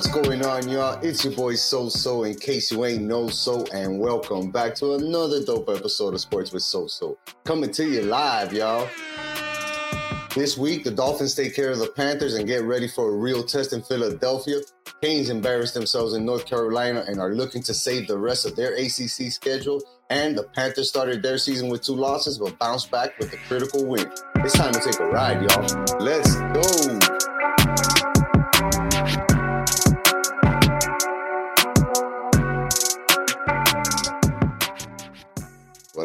What's 0.00 0.12
going 0.12 0.42
on, 0.46 0.66
y'all? 0.66 0.98
It's 1.02 1.22
your 1.26 1.34
boy 1.34 1.56
So 1.56 1.90
So. 1.90 2.24
In 2.24 2.34
case 2.34 2.72
you 2.72 2.86
ain't 2.86 3.02
know 3.02 3.28
So, 3.28 3.66
and 3.66 4.00
welcome 4.00 4.50
back 4.50 4.74
to 4.76 4.94
another 4.94 5.44
dope 5.44 5.68
episode 5.68 6.14
of 6.14 6.22
Sports 6.22 6.52
with 6.52 6.62
So 6.62 6.86
So. 6.86 7.18
Coming 7.44 7.70
to 7.72 7.84
you 7.84 8.00
live, 8.00 8.54
y'all. 8.54 8.88
This 10.34 10.56
week, 10.56 10.84
the 10.84 10.90
Dolphins 10.90 11.34
take 11.34 11.54
care 11.54 11.68
of 11.68 11.80
the 11.80 11.88
Panthers 11.88 12.32
and 12.36 12.46
get 12.46 12.62
ready 12.62 12.88
for 12.88 13.10
a 13.10 13.14
real 13.14 13.44
test 13.44 13.74
in 13.74 13.82
Philadelphia. 13.82 14.60
Canes 15.02 15.28
embarrassed 15.28 15.74
themselves 15.74 16.14
in 16.14 16.24
North 16.24 16.46
Carolina 16.46 17.04
and 17.06 17.20
are 17.20 17.34
looking 17.34 17.62
to 17.64 17.74
save 17.74 18.08
the 18.08 18.16
rest 18.16 18.46
of 18.46 18.56
their 18.56 18.72
ACC 18.76 19.30
schedule. 19.30 19.82
And 20.08 20.34
the 20.34 20.44
Panthers 20.44 20.88
started 20.88 21.22
their 21.22 21.36
season 21.36 21.68
with 21.68 21.82
two 21.82 21.94
losses, 21.94 22.38
but 22.38 22.58
bounced 22.58 22.90
back 22.90 23.18
with 23.18 23.34
a 23.34 23.36
critical 23.36 23.84
win. 23.84 24.10
It's 24.36 24.54
time 24.54 24.72
to 24.72 24.80
take 24.80 24.98
a 24.98 25.06
ride, 25.08 25.42
y'all. 25.42 25.98
Let's 26.00 26.36
go. 26.36 26.79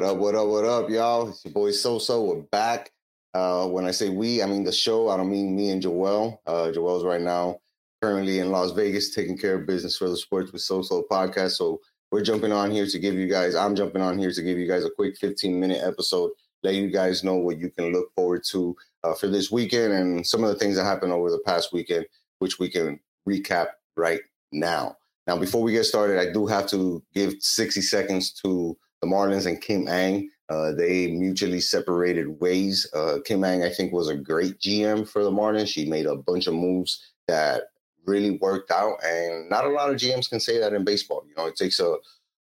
Up, 0.05 0.18
what 0.18 0.36
up, 0.36 0.48
what 0.48 0.66
up, 0.66 0.88
y'all? 0.88 1.30
It's 1.30 1.44
your 1.44 1.54
boy 1.54 1.72
So 1.72 1.98
So. 1.98 2.23
We're 2.26 2.41
back. 2.41 2.91
Uh, 3.34 3.66
when 3.68 3.86
I 3.86 3.91
say 3.91 4.09
we, 4.09 4.44
I 4.44 4.46
mean 4.46 4.63
the 4.63 4.72
show. 4.72 5.09
I 5.09 5.18
don't 5.18 5.32
mean 5.32 5.55
me 5.55 5.72
and 5.72 5.82
Joel. 5.82 6.44
Uh, 6.46 6.72
Joel's 6.72 7.04
right 7.04 7.22
now 7.22 7.59
currently 8.04 8.38
in 8.38 8.52
Las 8.52 8.70
Vegas 8.72 9.16
taking 9.16 9.36
care 9.36 9.55
of 9.55 9.66
business 9.66 9.98
for 9.98 10.08
the 10.08 10.16
Sports 10.16 10.52
with 10.52 10.62
So 10.62 10.84
So 10.84 11.08
podcast. 11.10 11.54
So 11.54 11.82
we're 12.12 12.22
jumping 12.22 12.52
on 12.52 12.70
here 12.70 12.86
to 12.86 12.99
give 12.99 13.16
you 13.16 13.27
guys, 13.27 13.55
I'm 13.55 13.76
jumping 13.76 14.04
on 14.04 14.20
here 14.20 14.32
to 14.32 14.41
give 14.44 14.60
you 14.60 14.68
guys 14.68 14.86
a 14.86 14.91
quick 14.91 15.18
15 15.18 15.60
minute 15.60 15.82
episode, 15.84 16.30
let 16.62 16.76
you 16.76 16.91
guys 16.91 17.24
know 17.24 17.38
what 17.38 17.58
you 17.58 17.72
can 17.72 17.91
look 17.91 18.13
forward 18.16 18.44
to 18.52 18.76
uh, 19.04 19.16
for 19.16 19.27
this 19.27 19.49
weekend 19.49 19.91
and 19.91 20.27
some 20.27 20.43
of 20.43 20.49
the 20.49 20.60
things 20.60 20.76
that 20.76 20.84
happened 20.84 21.13
over 21.13 21.32
the 21.32 21.41
past 21.48 21.74
weekend, 21.74 22.05
which 22.37 22.60
we 22.60 22.70
can 22.70 22.99
recap 23.27 23.70
right 23.98 24.21
now. 24.52 24.98
Now, 25.26 25.35
before 25.37 25.63
we 25.63 25.71
get 25.71 25.85
started, 25.85 26.20
I 26.20 26.32
do 26.32 26.46
have 26.46 26.68
to 26.68 27.02
give 27.15 27.34
60 27.40 27.82
seconds 27.82 28.32
to 28.43 28.77
the 29.06 29.12
Marlins 29.12 29.46
and 29.46 29.62
Kim 29.62 29.88
Ng. 29.88 30.30
Uh, 30.50 30.72
they 30.74 31.08
mutually 31.08 31.60
separated 31.60 32.40
ways. 32.40 32.88
Uh, 32.94 33.18
Kim 33.26 33.44
Ng, 33.44 33.64
I 33.64 33.70
think, 33.70 33.92
was 33.92 34.10
a 34.10 34.16
great 34.16 34.60
GM 34.60 35.08
for 35.08 35.24
the 35.24 35.32
Marlins. 35.32 35.68
She 35.68 35.86
made 35.86 36.06
a 36.06 36.16
bunch 36.16 36.48
of 36.48 36.54
moves 36.54 37.14
that 37.28 37.64
really 38.06 38.38
worked 38.38 38.70
out, 38.70 39.04
and 39.04 39.50
not 39.50 39.66
a 39.66 39.70
lot 39.70 39.90
of 39.90 39.96
GMs 39.96 40.30
can 40.30 40.40
say 40.40 40.60
that 40.60 40.74
in 40.74 40.84
baseball. 40.84 41.24
You 41.28 41.36
know, 41.36 41.48
it 41.48 41.56
takes 41.56 41.80
a, 41.80 41.96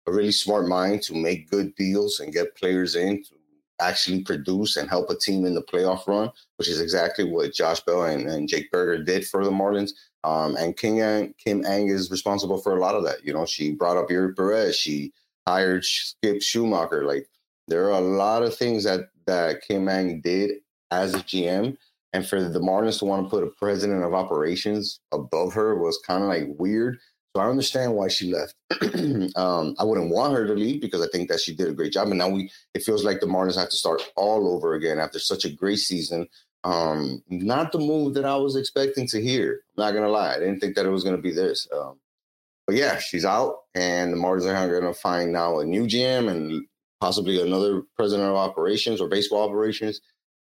a 0.06 0.12
really 0.12 0.32
smart 0.32 0.66
mind 0.66 1.02
to 1.02 1.14
make 1.14 1.50
good 1.50 1.74
deals 1.76 2.18
and 2.18 2.32
get 2.32 2.56
players 2.56 2.96
in 2.96 3.22
to 3.22 3.34
actually 3.80 4.22
produce 4.22 4.76
and 4.76 4.88
help 4.88 5.10
a 5.10 5.16
team 5.16 5.44
in 5.44 5.54
the 5.54 5.62
playoff 5.62 6.06
run, 6.08 6.30
which 6.56 6.68
is 6.68 6.80
exactly 6.80 7.24
what 7.24 7.52
Josh 7.52 7.80
Bell 7.80 8.04
and, 8.04 8.28
and 8.28 8.48
Jake 8.48 8.70
Burger 8.72 9.02
did 9.02 9.26
for 9.26 9.44
the 9.44 9.50
Marlins. 9.50 9.92
Um, 10.24 10.56
and 10.56 10.76
King 10.76 11.00
Ang, 11.00 11.34
Kim 11.38 11.64
Ng 11.64 11.88
is 11.88 12.10
responsible 12.10 12.58
for 12.58 12.76
a 12.76 12.80
lot 12.80 12.94
of 12.94 13.04
that. 13.04 13.24
You 13.24 13.32
know, 13.32 13.46
she 13.46 13.72
brought 13.72 13.96
up 13.96 14.08
Eury 14.08 14.36
Perez. 14.36 14.76
She 14.76 15.12
hired 15.46 15.84
Skip 15.84 16.38
Schumaker. 16.38 17.04
Like 17.04 17.28
there 17.68 17.84
are 17.86 17.98
a 17.98 18.00
lot 18.00 18.42
of 18.42 18.56
things 18.56 18.84
that 18.84 19.08
that 19.26 19.62
Kim 19.62 19.88
Ng 19.88 20.20
did 20.20 20.52
as 20.90 21.14
a 21.14 21.18
GM, 21.18 21.76
and 22.12 22.26
for 22.26 22.42
the 22.42 22.60
Marlins 22.60 22.98
to 22.98 23.04
want 23.04 23.24
to 23.24 23.30
put 23.30 23.44
a 23.44 23.50
president 23.58 24.04
of 24.04 24.14
operations 24.14 25.00
above 25.12 25.54
her 25.54 25.76
was 25.76 25.98
kind 26.06 26.22
of 26.22 26.28
like 26.28 26.46
weird. 26.58 26.98
So 27.34 27.40
I 27.40 27.48
understand 27.48 27.94
why 27.94 28.08
she 28.08 28.30
left. 28.30 28.54
um, 29.36 29.74
I 29.78 29.84
wouldn't 29.84 30.10
want 30.10 30.34
her 30.34 30.46
to 30.46 30.52
leave 30.52 30.82
because 30.82 31.00
I 31.00 31.08
think 31.10 31.30
that 31.30 31.40
she 31.40 31.54
did 31.54 31.68
a 31.68 31.72
great 31.72 31.92
job. 31.92 32.08
And 32.08 32.18
now 32.18 32.28
we, 32.28 32.50
it 32.74 32.82
feels 32.82 33.04
like 33.04 33.20
the 33.20 33.26
Marlins 33.26 33.56
have 33.56 33.70
to 33.70 33.76
start 33.76 34.02
all 34.16 34.54
over 34.54 34.74
again 34.74 34.98
after 34.98 35.18
such 35.18 35.46
a 35.46 35.50
great 35.50 35.78
season. 35.78 36.28
Um, 36.64 37.22
not 37.28 37.72
the 37.72 37.78
move 37.78 38.12
that 38.14 38.26
I 38.26 38.36
was 38.36 38.54
expecting 38.54 39.06
to 39.08 39.22
hear. 39.22 39.62
I'm 39.78 39.84
not 39.84 39.94
gonna 39.94 40.10
lie, 40.10 40.34
I 40.34 40.38
didn't 40.40 40.60
think 40.60 40.76
that 40.76 40.86
it 40.86 40.90
was 40.90 41.04
gonna 41.04 41.16
be 41.16 41.32
this. 41.32 41.66
Um, 41.74 41.98
but 42.66 42.76
yeah, 42.76 42.98
she's 42.98 43.24
out, 43.24 43.56
and 43.74 44.12
the 44.12 44.16
Marlins 44.16 44.46
are 44.46 44.80
going 44.80 44.92
to 44.92 44.98
find 44.98 45.32
now 45.32 45.58
a 45.58 45.64
new 45.64 45.84
GM 45.84 46.30
and 46.30 46.64
possibly 47.00 47.42
another 47.42 47.82
president 47.96 48.28
of 48.28 48.36
operations 48.36 49.00
or 49.00 49.08
baseball 49.08 49.48
operations. 49.48 50.00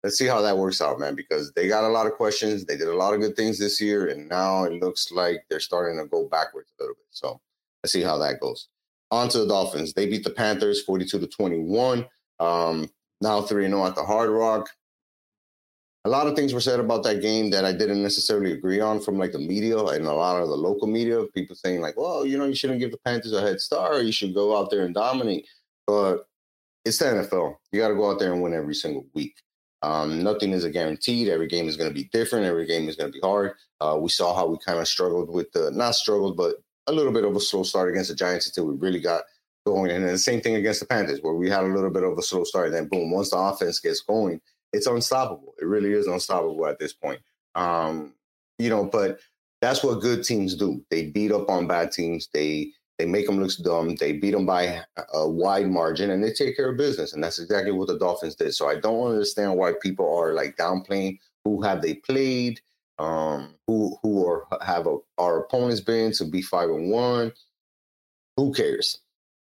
Let's 0.04 0.18
see 0.18 0.28
how 0.28 0.42
that 0.42 0.58
works 0.58 0.82
out, 0.82 1.00
man, 1.00 1.16
because 1.16 1.52
they 1.54 1.68
got 1.68 1.84
a 1.84 1.90
lot 1.90 2.06
of 2.06 2.14
questions. 2.14 2.66
They 2.66 2.78
did 2.78 2.88
a 2.88 2.96
lot 2.96 3.14
of 3.14 3.20
good 3.20 3.36
things 3.36 3.60
this 3.60 3.82
year, 3.82 4.08
and 4.08 4.30
now 4.30 4.64
it 4.64 4.74
looks 4.82 5.12
like 5.12 5.46
they're 5.50 5.60
starting 5.60 6.00
to 6.00 6.06
go 6.06 6.28
backwards 6.28 6.72
a 6.80 6.84
little 6.84 6.96
bit. 6.96 7.08
So 7.10 7.42
let's 7.84 7.92
see 7.92 8.04
how 8.04 8.18
that 8.20 8.40
goes. 8.40 8.70
On 9.12 9.28
to 9.30 9.40
the 9.40 9.48
Dolphins. 9.48 9.94
They 9.94 10.06
beat 10.06 10.24
the 10.24 10.30
Panthers 10.30 10.84
42 10.84 11.20
to 11.20 11.28
21. 11.28 12.06
Um, 12.40 12.90
now 13.22 13.42
3 13.42 13.68
0 13.68 13.86
at 13.86 13.96
the 13.96 14.04
Hard 14.04 14.30
Rock 14.30 14.70
a 16.06 16.10
lot 16.10 16.28
of 16.28 16.36
things 16.36 16.54
were 16.54 16.62
said 16.62 16.80
about 16.80 17.04
that 17.04 17.22
game 17.22 17.50
that 17.50 17.66
I 17.66 17.72
didn't 17.72 18.04
necessarily 18.04 18.52
agree 18.52 18.80
on 18.80 19.02
from 19.02 19.18
like 19.18 19.32
the 19.32 19.40
media 19.40 19.78
and 19.78 20.06
a 20.06 20.14
lot 20.14 20.40
of 20.40 20.50
the 20.50 20.56
local 20.56 20.88
media. 20.88 21.26
People 21.34 21.56
saying 21.56 21.82
like, 21.82 21.98
"Well, 21.98 22.26
you 22.26 22.38
know, 22.38 22.46
you 22.46 22.54
shouldn't 22.56 22.80
give 22.80 22.92
the 22.92 23.00
Panthers 23.00 23.34
a 23.34 23.42
head 23.42 23.60
start. 23.60 24.06
You 24.06 24.12
should 24.12 24.36
go 24.36 24.56
out 24.56 24.70
there 24.70 24.86
and 24.86 24.94
dominate." 24.94 25.48
But 25.88 26.28
it's 26.86 27.00
the 27.00 27.06
NFL. 27.06 27.56
You 27.72 27.80
got 27.80 27.90
to 27.90 27.96
go 27.96 28.12
out 28.12 28.20
there 28.20 28.32
and 28.32 28.42
win 28.42 28.54
every 28.54 28.76
single 28.76 29.08
week. 29.16 29.36
Um, 29.82 30.24
nothing 30.24 30.52
is 30.52 30.64
a 30.64 30.70
guaranteed. 30.70 31.28
Every 31.28 31.48
game 31.48 31.68
is 31.68 31.76
going 31.76 31.90
to 31.90 31.94
be 31.94 32.10
different. 32.14 32.46
Every 32.46 32.68
game 32.68 32.88
is 32.88 32.96
going 32.96 33.12
to 33.12 33.20
be 33.20 33.28
hard. 33.28 33.54
Uh, 33.82 33.98
we 34.00 34.10
saw 34.10 34.36
how 34.36 34.48
we 34.48 34.58
kind 34.64 34.80
of 34.80 34.88
struggled 34.88 35.30
with 35.30 35.52
the 35.54 35.72
not 35.72 35.96
struggled, 35.96 36.38
but 36.38 36.58
a 36.88 36.94
little 36.94 37.12
bit 37.12 37.26
of 37.26 37.36
a 37.36 37.40
slow 37.40 37.64
start 37.64 37.90
against 37.90 38.10
the 38.12 38.16
Giants 38.16 38.48
until 38.48 38.68
we 38.68 38.76
really 38.76 39.00
got 39.00 39.24
going. 39.66 39.90
And 39.90 40.04
then 40.04 40.12
the 40.12 40.20
same 40.20 40.42
thing 40.42 40.56
against 40.56 40.82
the 40.82 40.86
Panthers, 40.86 41.20
where 41.22 41.34
we 41.34 41.50
had 41.50 41.64
a 41.64 41.74
little 41.74 41.90
bit 41.90 42.04
of 42.04 42.16
a 42.18 42.22
slow 42.22 42.44
start. 42.44 42.68
And 42.68 42.76
then 42.76 42.88
boom, 42.88 43.12
once 43.12 43.32
the 43.32 43.38
offense 43.38 43.80
gets 43.80 44.02
going, 44.02 44.40
it's 44.76 44.88
unstoppable. 44.88 45.54
It 45.62 45.66
really 45.66 45.94
is 45.94 46.08
unstoppable 46.08 46.68
at 46.68 46.80
this 46.80 46.94
point. 46.94 47.22
Um, 47.56 48.14
you 48.60 48.70
know, 48.70 48.86
but 48.86 49.20
that's 49.62 49.84
what 49.84 50.02
good 50.02 50.24
teams 50.24 50.56
do. 50.56 50.84
They 50.92 51.08
beat 51.08 51.32
up 51.32 51.50
on 51.50 51.68
bad 51.68 51.92
teams. 51.92 52.30
They 52.34 52.72
they 52.98 53.06
make 53.06 53.26
them 53.26 53.42
look 53.42 53.52
dumb. 53.62 53.96
They 53.96 54.14
beat 54.14 54.32
them 54.32 54.46
by 54.46 54.82
a 55.14 55.28
wide 55.28 55.70
margin, 55.70 56.12
and 56.12 56.24
they 56.24 56.32
take 56.32 56.56
care 56.56 56.70
of 56.70 56.78
business. 56.78 57.14
And 57.14 57.24
that's 57.24 57.40
exactly 57.40 57.72
what 57.72 57.88
the 57.88 57.98
Dolphins 57.98 58.36
did. 58.36 58.54
So 58.54 58.70
I 58.70 58.76
don't 58.76 59.12
understand 59.12 59.58
why 59.58 59.74
people 59.82 60.18
are 60.18 60.34
like 60.34 60.56
downplaying 60.56 61.20
who 61.44 61.62
have 61.62 61.82
they 61.82 61.96
played, 61.96 62.62
um, 63.00 63.56
who 63.68 63.98
who 64.02 64.26
are 64.28 64.46
have 64.62 64.88
a, 64.88 64.98
our 65.18 65.40
opponents 65.40 65.82
been 65.82 66.12
to 66.14 66.26
be 66.26 66.42
five 66.42 66.70
and 66.70 66.90
one. 66.90 67.34
Who 68.38 68.54
cares? 68.54 69.00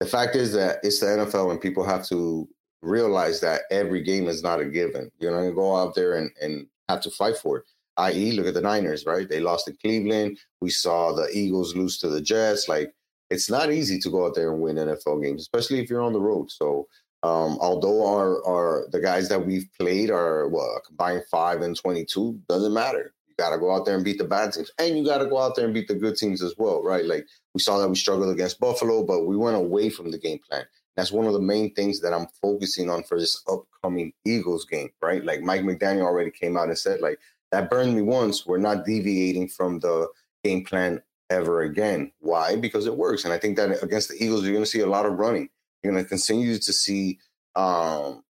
The 0.00 0.06
fact 0.06 0.34
is 0.34 0.54
that 0.54 0.78
it's 0.82 1.00
the 1.00 1.06
NFL, 1.06 1.50
and 1.50 1.60
people 1.60 1.84
have 1.84 2.06
to 2.08 2.48
realize 2.82 3.41
that 3.41 3.62
every 3.70 4.02
game 4.02 4.28
is 4.28 4.42
not 4.42 4.60
a 4.60 4.64
given. 4.64 5.10
You're 5.18 5.32
going 5.32 5.48
to 5.48 5.54
go 5.54 5.76
out 5.76 5.94
there 5.94 6.14
and, 6.14 6.30
and 6.41 6.66
have 6.88 7.00
to 7.02 7.10
fight 7.10 7.36
for 7.36 7.58
it. 7.58 7.64
I.e., 7.96 8.32
look 8.32 8.46
at 8.46 8.54
the 8.54 8.60
Niners, 8.60 9.04
right? 9.04 9.28
They 9.28 9.41
lost 9.41 9.66
to 9.66 9.72
Cleveland. 9.72 10.38
We 10.60 10.70
saw 10.70 11.12
the 11.12 11.28
Eagles 11.32 11.76
lose 11.76 11.98
to 11.98 12.08
the 12.08 12.20
Jets. 12.20 12.69
Like, 12.69 12.94
it's 13.30 13.50
not 13.50 13.70
easy 13.70 13.98
to 14.00 14.10
go 14.10 14.26
out 14.26 14.34
there 14.34 14.52
and 14.52 14.60
win 14.60 14.76
NFL 14.76 15.22
games, 15.22 15.42
especially 15.42 15.80
if 15.80 15.90
you're 15.90 16.02
on 16.02 16.12
the 16.12 16.20
road. 16.20 16.50
So, 16.50 16.88
um, 17.22 17.58
although 17.60 18.06
our, 18.06 18.44
our 18.46 18.86
the 18.90 19.00
guys 19.00 19.28
that 19.28 19.46
we've 19.46 19.69
played 19.78 20.10
are 20.10 20.48
well, 20.48 20.80
combined 20.86 21.22
five 21.30 21.60
and 21.60 21.76
twenty-two, 21.78 22.40
doesn't 22.48 22.72
matter. 22.72 23.12
You 23.28 23.34
got 23.38 23.50
to 23.50 23.58
go 23.58 23.74
out 23.74 23.84
there 23.84 23.94
and 23.94 24.04
beat 24.04 24.19
the 24.19 24.24
bad 24.24 24.52
teams, 24.52 24.70
and 24.78 24.96
you 24.96 25.04
got 25.04 25.19
to 25.19 25.26
go 25.26 25.38
out 25.38 25.54
there 25.54 25.66
and 25.66 25.74
beat 25.74 25.88
the 25.88 25.94
good 25.94 26.16
teams 26.16 26.42
as 26.42 26.54
well, 26.56 26.82
right? 26.82 27.04
Like 27.04 27.26
we 27.54 27.60
saw 27.60 27.78
that 27.78 27.88
we 27.88 27.94
struggled 27.94 28.30
against 28.30 28.58
Buffalo, 28.58 29.04
but 29.04 29.26
we 29.26 29.36
went 29.36 29.56
away 29.56 29.90
from 29.90 30.10
the 30.10 30.19
game 30.19 30.40
plan. 30.48 30.64
That's 30.96 31.12
one 31.12 31.26
of 31.26 31.32
the 31.32 31.40
main 31.40 31.72
things 31.74 32.00
that 32.00 32.12
I'm 32.12 32.26
focusing 32.42 32.90
on 32.90 33.04
for 33.04 33.18
this 33.18 33.42
upcoming 33.48 34.12
Eagles 34.24 34.64
game, 34.64 34.90
right? 35.00 35.24
Like 35.24 35.40
Mike 35.40 35.62
McDaniel 35.62 36.02
already 36.02 36.30
came 36.30 36.56
out 36.56 36.68
and 36.68 36.78
said, 36.78 37.00
like, 37.00 37.18
that 37.52 37.70
burned 37.70 37.94
me 37.94 38.02
once. 38.02 38.46
We're 38.46 38.58
not 38.58 38.84
deviating 38.84 39.48
from 39.48 39.80
the 39.80 40.08
game 40.44 40.64
plan 40.64 41.02
ever 41.30 41.62
again. 41.62 42.12
Why? 42.20 42.56
Because 42.56 42.86
it 42.86 42.96
works. 42.96 43.24
And 43.24 43.32
I 43.32 43.38
think 43.38 43.56
that 43.56 43.82
against 43.82 44.08
the 44.08 44.22
Eagles, 44.22 44.42
you're 44.42 44.52
going 44.52 44.64
to 44.64 44.70
see 44.70 44.80
a 44.80 44.86
lot 44.86 45.06
of 45.06 45.18
running. 45.18 45.48
You're 45.82 45.92
going 45.92 46.04
to 46.04 46.08
continue 46.08 46.58
to 46.58 46.72
see 46.72 47.18
um, 47.56 48.22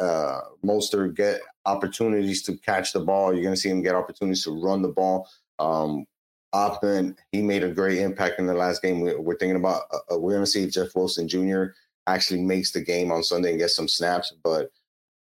uh, 0.00 0.40
Mostert 0.64 1.14
get 1.14 1.40
opportunities 1.64 2.42
to 2.44 2.56
catch 2.58 2.92
the 2.92 3.00
ball. 3.00 3.32
You're 3.32 3.42
going 3.42 3.54
to 3.54 3.60
see 3.60 3.68
him 3.68 3.82
get 3.82 3.94
opportunities 3.94 4.44
to 4.44 4.60
run 4.60 4.82
the 4.82 4.88
ball. 4.88 5.28
Um, 5.58 6.06
Oppen, 6.54 7.16
he 7.32 7.42
made 7.42 7.62
a 7.62 7.70
great 7.70 7.98
impact 7.98 8.38
in 8.38 8.46
the 8.46 8.54
last 8.54 8.80
game. 8.80 9.00
We're, 9.00 9.36
thinking 9.36 9.56
about, 9.56 9.82
uh, 9.92 10.14
uh 10.14 10.18
we're 10.18 10.32
going 10.32 10.44
to 10.44 10.50
see 10.50 10.66
Jeff 10.68 10.94
Wilson 10.94 11.28
Jr 11.28 11.66
actually 12.06 12.42
makes 12.42 12.72
the 12.72 12.80
game 12.80 13.10
on 13.10 13.22
Sunday 13.22 13.50
and 13.50 13.58
gets 13.58 13.76
some 13.76 13.88
snaps. 13.88 14.32
But 14.42 14.70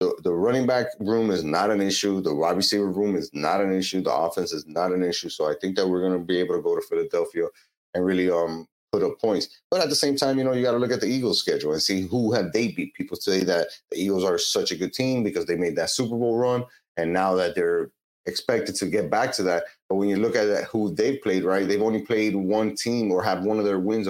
the, 0.00 0.14
the 0.22 0.32
running 0.32 0.66
back 0.66 0.86
room 1.00 1.30
is 1.30 1.44
not 1.44 1.70
an 1.70 1.80
issue. 1.80 2.20
The 2.20 2.34
wide 2.34 2.56
receiver 2.56 2.90
room 2.90 3.16
is 3.16 3.30
not 3.32 3.60
an 3.60 3.72
issue. 3.72 4.02
The 4.02 4.12
offense 4.12 4.52
is 4.52 4.66
not 4.66 4.92
an 4.92 5.02
issue. 5.02 5.28
So 5.28 5.48
I 5.48 5.54
think 5.60 5.76
that 5.76 5.88
we're 5.88 6.00
going 6.00 6.18
to 6.18 6.24
be 6.24 6.38
able 6.38 6.56
to 6.56 6.62
go 6.62 6.74
to 6.74 6.82
Philadelphia 6.82 7.46
and 7.94 8.04
really 8.04 8.30
um 8.30 8.66
put 8.92 9.02
up 9.02 9.20
points. 9.20 9.48
But 9.70 9.80
at 9.80 9.88
the 9.88 9.94
same 9.94 10.16
time, 10.16 10.38
you 10.38 10.44
know, 10.44 10.52
you 10.52 10.62
got 10.62 10.72
to 10.72 10.78
look 10.78 10.92
at 10.92 11.00
the 11.00 11.06
Eagles' 11.06 11.40
schedule 11.40 11.72
and 11.72 11.82
see 11.82 12.02
who 12.02 12.32
have 12.32 12.52
they 12.52 12.68
beat. 12.68 12.94
People 12.94 13.16
say 13.16 13.42
that 13.44 13.68
the 13.90 13.98
Eagles 13.98 14.24
are 14.24 14.38
such 14.38 14.70
a 14.70 14.76
good 14.76 14.92
team 14.92 15.24
because 15.24 15.46
they 15.46 15.56
made 15.56 15.76
that 15.76 15.90
Super 15.90 16.16
Bowl 16.16 16.36
run, 16.36 16.64
and 16.96 17.12
now 17.12 17.34
that 17.34 17.54
they're 17.54 17.90
expected 18.26 18.74
to 18.76 18.86
get 18.86 19.10
back 19.10 19.32
to 19.32 19.42
that. 19.42 19.64
But 19.88 19.96
when 19.96 20.08
you 20.08 20.16
look 20.16 20.36
at 20.36 20.64
who 20.64 20.94
they've 20.94 21.20
played, 21.22 21.44
right, 21.44 21.66
they've 21.66 21.82
only 21.82 22.02
played 22.02 22.34
one 22.36 22.74
team 22.76 23.10
or 23.10 23.22
have 23.22 23.42
one 23.44 23.58
of 23.58 23.64
their 23.64 23.80
wins 23.80 24.08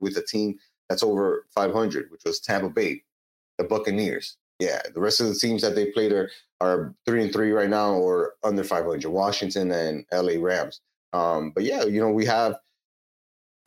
with 0.00 0.16
a 0.16 0.22
team 0.22 0.58
that's 0.88 1.02
over 1.02 1.46
500, 1.54 2.10
which 2.10 2.22
was 2.24 2.40
Tampa 2.40 2.68
Bay, 2.68 3.02
the 3.58 3.64
Buccaneers. 3.64 4.36
Yeah, 4.58 4.80
the 4.94 5.00
rest 5.00 5.20
of 5.20 5.28
the 5.28 5.34
teams 5.34 5.62
that 5.62 5.74
they 5.74 5.86
played 5.86 6.12
are 6.12 6.30
are 6.60 6.94
three 7.04 7.22
and 7.22 7.32
three 7.32 7.50
right 7.50 7.68
now 7.68 7.94
or 7.94 8.34
under 8.44 8.62
500. 8.62 9.04
Washington 9.10 9.72
and 9.72 10.04
LA 10.12 10.34
Rams. 10.38 10.80
Um, 11.12 11.50
but 11.50 11.64
yeah, 11.64 11.84
you 11.84 12.00
know 12.00 12.10
we 12.10 12.26
have 12.26 12.56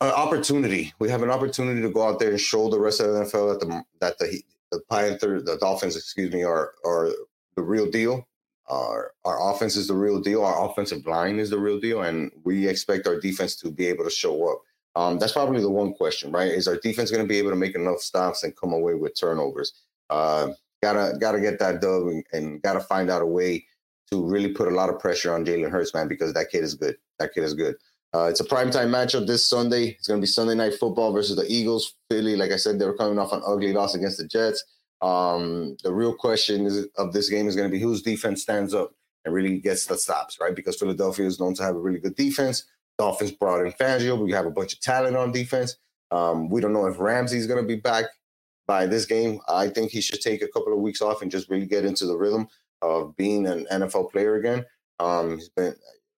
an 0.00 0.10
opportunity. 0.10 0.92
We 0.98 1.10
have 1.10 1.22
an 1.22 1.30
opportunity 1.30 1.82
to 1.82 1.90
go 1.90 2.06
out 2.06 2.18
there 2.18 2.30
and 2.30 2.40
show 2.40 2.70
the 2.70 2.80
rest 2.80 3.00
of 3.00 3.12
the 3.12 3.20
NFL 3.20 3.58
that 3.58 3.66
the 3.66 3.84
that 4.00 4.18
the 4.18 4.42
the 4.72 4.80
Panthers, 4.90 5.44
the 5.44 5.56
Dolphins, 5.58 5.96
excuse 5.96 6.32
me, 6.32 6.42
are 6.42 6.72
are 6.84 7.10
the 7.56 7.62
real 7.62 7.90
deal. 7.90 8.26
Our 8.68 9.12
our 9.24 9.52
offense 9.52 9.76
is 9.76 9.88
the 9.88 9.94
real 9.94 10.20
deal. 10.20 10.44
Our 10.44 10.68
offensive 10.68 11.06
line 11.06 11.38
is 11.38 11.50
the 11.50 11.58
real 11.58 11.78
deal, 11.78 12.02
and 12.02 12.30
we 12.44 12.68
expect 12.68 13.06
our 13.06 13.20
defense 13.20 13.56
to 13.56 13.70
be 13.70 13.86
able 13.86 14.04
to 14.04 14.10
show 14.10 14.48
up. 14.50 14.62
Um, 14.96 15.18
that's 15.18 15.32
probably 15.32 15.60
the 15.60 15.70
one 15.70 15.92
question, 15.92 16.32
right? 16.32 16.50
Is 16.50 16.66
our 16.66 16.78
defense 16.78 17.10
going 17.10 17.22
to 17.22 17.28
be 17.28 17.38
able 17.38 17.50
to 17.50 17.56
make 17.56 17.74
enough 17.74 18.00
stops 18.00 18.42
and 18.42 18.56
come 18.56 18.72
away 18.72 18.94
with 18.94 19.18
turnovers? 19.18 19.72
Uh, 20.08 20.48
gotta 20.82 21.16
gotta 21.18 21.40
get 21.40 21.58
that 21.58 21.80
dub 21.80 22.06
and, 22.06 22.24
and 22.32 22.62
gotta 22.62 22.80
find 22.80 23.10
out 23.10 23.22
a 23.22 23.26
way 23.26 23.66
to 24.10 24.24
really 24.24 24.52
put 24.52 24.68
a 24.68 24.74
lot 24.74 24.88
of 24.88 24.98
pressure 24.98 25.34
on 25.34 25.44
Jalen 25.44 25.70
Hurts, 25.70 25.92
man, 25.92 26.08
because 26.08 26.32
that 26.32 26.50
kid 26.50 26.64
is 26.64 26.74
good. 26.74 26.96
That 27.18 27.34
kid 27.34 27.44
is 27.44 27.54
good. 27.54 27.74
Uh, 28.14 28.28
it's 28.30 28.40
a 28.40 28.44
primetime 28.44 28.88
matchup 28.88 29.26
this 29.26 29.46
Sunday. 29.46 29.88
It's 29.98 30.08
going 30.08 30.20
to 30.20 30.22
be 30.22 30.28
Sunday 30.28 30.54
night 30.54 30.74
football 30.74 31.12
versus 31.12 31.36
the 31.36 31.44
Eagles. 31.52 31.94
Philly, 32.10 32.36
like 32.36 32.52
I 32.52 32.56
said, 32.56 32.78
they 32.78 32.86
were 32.86 32.96
coming 32.96 33.18
off 33.18 33.32
an 33.32 33.42
ugly 33.46 33.72
loss 33.72 33.94
against 33.94 34.18
the 34.18 34.26
Jets. 34.26 34.64
Um, 35.02 35.76
the 35.82 35.92
real 35.92 36.14
question 36.14 36.64
is, 36.64 36.86
of 36.96 37.12
this 37.12 37.28
game 37.28 37.48
is 37.48 37.56
going 37.56 37.68
to 37.68 37.72
be 37.72 37.82
whose 37.82 38.00
defense 38.00 38.42
stands 38.42 38.72
up 38.72 38.92
and 39.24 39.34
really 39.34 39.58
gets 39.58 39.86
the 39.86 39.98
stops, 39.98 40.38
right? 40.40 40.54
Because 40.54 40.76
Philadelphia 40.76 41.26
is 41.26 41.40
known 41.40 41.54
to 41.54 41.62
have 41.64 41.74
a 41.74 41.80
really 41.80 41.98
good 41.98 42.14
defense. 42.14 42.64
Dolphins 42.98 43.32
brought 43.32 43.64
in 43.64 43.72
Fangio. 43.72 44.18
We 44.22 44.32
have 44.32 44.46
a 44.46 44.50
bunch 44.50 44.72
of 44.72 44.80
talent 44.80 45.16
on 45.16 45.32
defense. 45.32 45.76
Um, 46.10 46.48
we 46.48 46.60
don't 46.60 46.72
know 46.72 46.86
if 46.86 46.98
Ramsey 46.98 47.38
is 47.38 47.46
going 47.46 47.62
to 47.62 47.66
be 47.66 47.80
back 47.80 48.06
by 48.66 48.86
this 48.86 49.06
game. 49.06 49.40
I 49.48 49.68
think 49.68 49.90
he 49.90 50.00
should 50.00 50.20
take 50.20 50.42
a 50.42 50.48
couple 50.48 50.72
of 50.72 50.80
weeks 50.80 51.02
off 51.02 51.22
and 51.22 51.30
just 51.30 51.50
really 51.50 51.66
get 51.66 51.84
into 51.84 52.06
the 52.06 52.16
rhythm 52.16 52.48
of 52.82 53.16
being 53.16 53.46
an 53.46 53.66
NFL 53.70 54.12
player 54.12 54.36
again. 54.36 54.64
Um, 54.98 55.36
he's 55.36 55.48
been, 55.48 55.74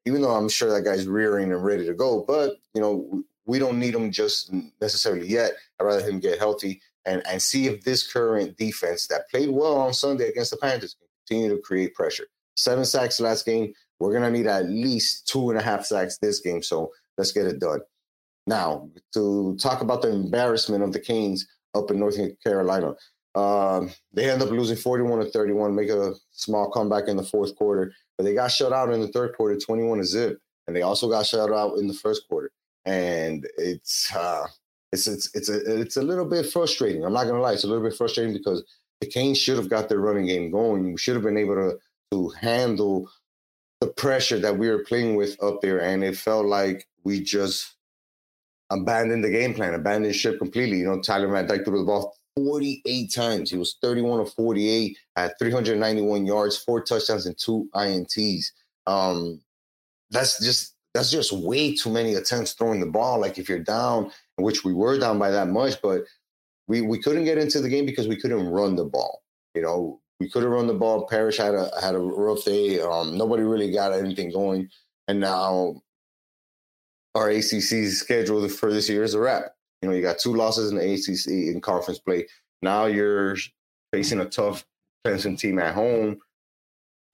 even 0.07 0.23
though 0.23 0.35
I'm 0.35 0.49
sure 0.49 0.73
that 0.73 0.85
guy's 0.85 1.07
rearing 1.07 1.53
and 1.53 1.65
ready 1.65 1.87
to 1.87 1.95
go, 1.95 2.25
but 2.27 2.57
you 2.75 2.81
know, 2.81 3.23
we 3.47 3.59
don't 3.59 3.79
need 3.79 3.95
him 3.95 4.11
just 4.13 4.53
necessarily 4.81 5.27
yet. 5.27 5.53
I'd 5.81 5.85
rather 5.85 6.09
him 6.09 6.21
get 6.21 6.39
healthy 6.39 6.81
and 7.07 7.27
and 7.27 7.41
see 7.41 7.67
if 7.67 7.83
this 7.83 8.11
current 8.11 8.57
defense 8.57 9.07
that 9.09 9.29
played 9.31 9.51
well 9.51 9.77
on 9.77 9.95
Sunday 9.95 10.29
against 10.29 10.51
the 10.51 10.59
Panthers 10.59 10.95
can 10.95 11.09
continue 11.27 11.57
to 11.57 11.63
create 11.63 11.95
pressure. 11.95 12.27
Seven 12.59 12.85
sacks 12.85 13.21
last 13.21 13.47
game. 13.47 13.73
We're 14.01 14.13
gonna 14.13 14.31
need 14.31 14.47
at 14.47 14.69
least 14.69 15.29
two 15.29 15.51
and 15.51 15.59
a 15.59 15.63
half 15.63 15.87
sacks 15.87 16.19
this 16.19 16.41
game. 16.41 16.63
So 16.63 16.91
let's 17.17 17.33
get 17.33 17.47
it 17.47 17.61
done. 17.61 17.81
Now 18.47 18.89
to 19.15 19.57
talk 19.61 19.81
about 19.81 20.03
the 20.03 20.11
embarrassment 20.11 20.83
of 20.83 20.93
the 20.93 21.01
Canes 21.01 21.47
up 21.75 21.91
in 21.91 21.99
North 21.99 22.19
Carolina. 22.43 22.95
Um, 23.35 23.91
they 24.13 24.29
end 24.29 24.43
up 24.43 24.51
losing 24.51 24.77
41 24.77 25.21
to 25.21 25.31
31, 25.31 25.75
make 25.75 25.91
a 25.91 26.15
small 26.33 26.71
comeback 26.71 27.07
in 27.07 27.17
the 27.17 27.23
fourth 27.23 27.55
quarter, 27.55 27.93
but 28.17 28.25
they 28.25 28.35
got 28.35 28.51
shut 28.51 28.73
out 28.73 28.93
in 28.93 29.01
the 29.01 29.09
third 29.09 29.37
quarter, 29.37 29.57
21 29.57 29.99
to 29.99 30.05
zip, 30.05 30.39
and 30.67 30.75
they 30.75 30.83
also 30.83 31.09
got 31.09 31.27
shut 31.27 31.53
out 31.53 31.79
in 31.79 31.87
the 31.87 31.95
first 31.95 32.27
quarter. 32.29 32.51
And 32.85 33.47
it's 33.57 34.13
uh, 34.15 34.47
it's 34.91 35.07
it's 35.07 35.31
it's 35.35 35.49
a 35.49 35.81
it's 35.81 35.97
a 35.97 36.03
little 36.03 36.25
bit 36.25 36.47
frustrating. 36.47 37.05
I'm 37.05 37.13
not 37.13 37.27
gonna 37.27 37.41
lie, 37.41 37.53
it's 37.53 37.65
a 37.65 37.69
little 37.69 37.85
bit 37.85 37.97
frustrating 37.97 38.33
because 38.33 38.65
the 39.01 39.07
Canes 39.07 39.39
should 39.39 39.59
have 39.59 39.69
got 39.69 39.89
their 39.89 40.01
running 40.01 40.27
game 40.27 40.51
going. 40.51 40.91
We 40.91 40.99
should 40.99 41.15
have 41.15 41.23
been 41.23 41.37
able 41.37 41.55
to 41.55 41.79
to 42.11 42.29
handle 42.41 43.11
the 43.81 43.89
pressure 43.89 44.39
that 44.39 44.59
we 44.59 44.69
were 44.69 44.85
playing 44.85 45.17
with 45.17 45.41
up 45.43 45.61
there, 45.61 45.81
and 45.81 46.03
it 46.03 46.17
felt 46.17 46.47
like 46.47 46.87
we 47.05 47.23
just 47.23 47.75
abandoned 48.71 49.25
the 49.25 49.31
game 49.31 49.55
plan, 49.55 49.75
abandoned 49.75 50.15
ship 50.15 50.39
completely. 50.39 50.79
You 50.79 50.87
know, 50.87 51.01
Tyler 51.01 51.29
Van 51.29 51.47
Dyke 51.47 51.65
threw 51.65 51.79
the 51.79 51.85
ball 51.85 52.15
48 52.37 53.13
times. 53.13 53.51
He 53.51 53.57
was 53.57 53.77
31 53.83 54.21
of 54.21 54.33
48 54.35 54.97
at 55.17 55.39
391 55.39 56.27
yards, 56.27 56.59
four 56.59 56.83
touchdowns, 56.83 57.27
and 57.27 57.37
two 57.39 57.69
INTs. 57.75 58.47
Um, 58.87 59.41
that's 60.11 60.43
just 60.43 60.75
that's 60.95 61.11
just 61.11 61.33
way 61.33 61.75
too 61.75 61.91
many 61.91 62.15
attempts 62.15 62.53
throwing 62.53 62.81
the 62.81 62.87
ball. 62.87 63.21
Like 63.21 63.39
if 63.39 63.49
you're 63.49 63.59
down, 63.59 64.11
which 64.37 64.65
we 64.65 64.73
were 64.73 64.99
down 64.99 65.19
by 65.19 65.31
that 65.31 65.49
much, 65.49 65.81
but 65.83 66.03
we 66.67 66.81
we 66.81 66.99
couldn't 66.99 67.25
get 67.25 67.39
into 67.39 67.61
the 67.61 67.69
game 67.69 67.87
because 67.87 68.09
we 68.09 68.17
couldn't 68.17 68.49
run 68.49 68.77
the 68.77 68.85
ball. 68.85 69.23
You 69.55 69.63
know, 69.63 70.01
we 70.21 70.29
could 70.29 70.43
have 70.43 70.53
run 70.53 70.67
the 70.67 70.75
ball. 70.75 71.07
Parrish 71.07 71.39
had 71.39 71.55
a 71.55 71.71
had 71.81 71.95
a 71.95 71.99
rough 71.99 72.45
day. 72.45 72.81
Um, 72.81 73.17
nobody 73.17 73.43
really 73.43 73.71
got 73.71 73.93
anything 73.93 74.31
going, 74.31 74.69
and 75.07 75.21
now 75.21 75.81
our 77.15 77.31
ACC 77.31 77.87
schedule 77.89 78.49
for 78.49 78.73
this 78.73 78.89
year 78.89 79.05
is 79.05 79.15
a 79.15 79.21
wrap. 79.21 79.53
You 79.83 79.89
know, 79.89 79.95
you 79.95 80.03
got 80.03 80.19
two 80.19 80.35
losses 80.35 80.71
in 80.71 80.79
the 80.79 80.95
ACC 80.95 81.55
in 81.55 81.61
conference 81.61 82.01
play. 82.01 82.27
Now 82.63 82.87
you're 82.87 83.37
facing 83.93 84.21
a 84.21 84.25
tough 84.25 84.65
Clemson 85.07 85.39
team 85.39 85.59
at 85.59 85.75
home. 85.75 86.19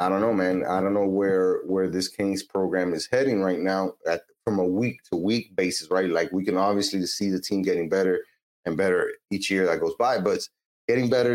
I 0.00 0.08
don't 0.08 0.20
know, 0.20 0.32
man. 0.32 0.64
I 0.64 0.80
don't 0.80 0.94
know 0.94 1.06
where 1.06 1.60
where 1.66 1.88
this 1.88 2.08
Kings 2.08 2.42
program 2.42 2.94
is 2.94 3.08
heading 3.10 3.42
right 3.42 3.60
now 3.60 3.92
at, 4.06 4.22
from 4.44 4.58
a 4.58 4.64
week 4.64 5.00
to 5.10 5.16
week 5.16 5.54
basis, 5.54 5.90
right? 5.90 6.08
Like 6.08 6.32
we 6.32 6.44
can 6.44 6.56
obviously 6.56 7.04
see 7.06 7.30
the 7.30 7.40
team 7.40 7.62
getting 7.62 7.88
better 7.88 8.20
and 8.64 8.76
better 8.76 9.12
each 9.30 9.50
year 9.50 9.66
that 9.66 9.80
goes 9.80 9.94
by, 9.98 10.18
but 10.18 10.48
getting 10.88 11.08
better 11.08 11.34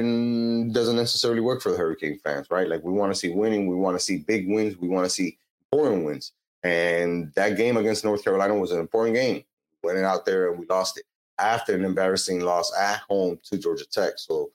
doesn't 0.71 0.95
necessarily 0.95 1.41
work 1.41 1.61
for 1.61 1.71
the 1.71 1.77
Hurricane 1.77 2.19
fans, 2.23 2.47
right? 2.51 2.67
Like 2.67 2.83
we 2.83 2.91
want 2.91 3.11
to 3.13 3.19
see 3.19 3.29
winning, 3.29 3.67
we 3.67 3.75
want 3.75 3.97
to 3.97 4.03
see 4.03 4.17
big 4.17 4.47
wins, 4.47 4.77
we 4.77 4.87
want 4.87 5.05
to 5.05 5.09
see 5.09 5.37
important 5.71 6.05
wins. 6.05 6.33
And 6.63 7.31
that 7.35 7.57
game 7.57 7.77
against 7.77 8.03
North 8.03 8.23
Carolina 8.23 8.55
was 8.55 8.71
an 8.71 8.79
important 8.79 9.15
game. 9.15 9.43
We 9.83 9.93
went 9.93 10.05
out 10.05 10.25
there 10.25 10.49
and 10.49 10.59
we 10.59 10.65
lost 10.67 10.97
it 10.97 11.05
after 11.39 11.73
an 11.73 11.85
embarrassing 11.85 12.41
loss 12.41 12.71
at 12.77 12.99
home 13.09 13.39
to 13.45 13.57
Georgia 13.57 13.85
Tech. 13.85 14.13
So 14.17 14.51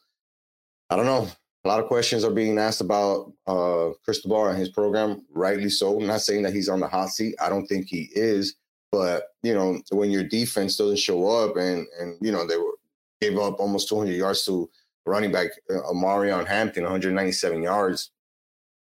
I 0.91 0.97
don't 0.97 1.06
know. 1.06 1.29
A 1.64 1.69
lot 1.69 1.81
of 1.81 1.87
questions 1.87 2.25
are 2.25 2.31
being 2.31 2.58
asked 2.58 2.82
about 2.82 3.32
uh, 3.47 3.90
Cristobal 4.05 4.49
and 4.49 4.58
his 4.58 4.69
program, 4.69 5.25
rightly 5.32 5.70
so. 5.70 5.99
I'm 5.99 6.06
not 6.06 6.20
saying 6.20 6.43
that 6.43 6.52
he's 6.52 6.69
on 6.69 6.79
the 6.79 6.87
hot 6.87 7.08
seat. 7.08 7.35
I 7.40 7.49
don't 7.49 7.67
think 7.67 7.87
he 7.87 8.11
is. 8.14 8.56
But, 8.93 9.29
you 9.43 9.55
know, 9.55 9.81
when 9.90 10.11
your 10.11 10.25
defense 10.25 10.76
doesn't 10.76 10.99
show 10.99 11.26
up 11.26 11.56
and, 11.56 11.87
and 11.99 12.19
you 12.20 12.31
know, 12.31 12.47
they 12.47 12.58
were 12.58 12.75
gave 13.20 13.38
up 13.38 13.58
almost 13.58 13.88
200 13.88 14.12
yards 14.12 14.44
to 14.44 14.69
running 15.06 15.32
back 15.32 15.48
Omarion 15.70 16.46
Hampton, 16.46 16.84
197 16.84 17.62
yards. 17.62 18.10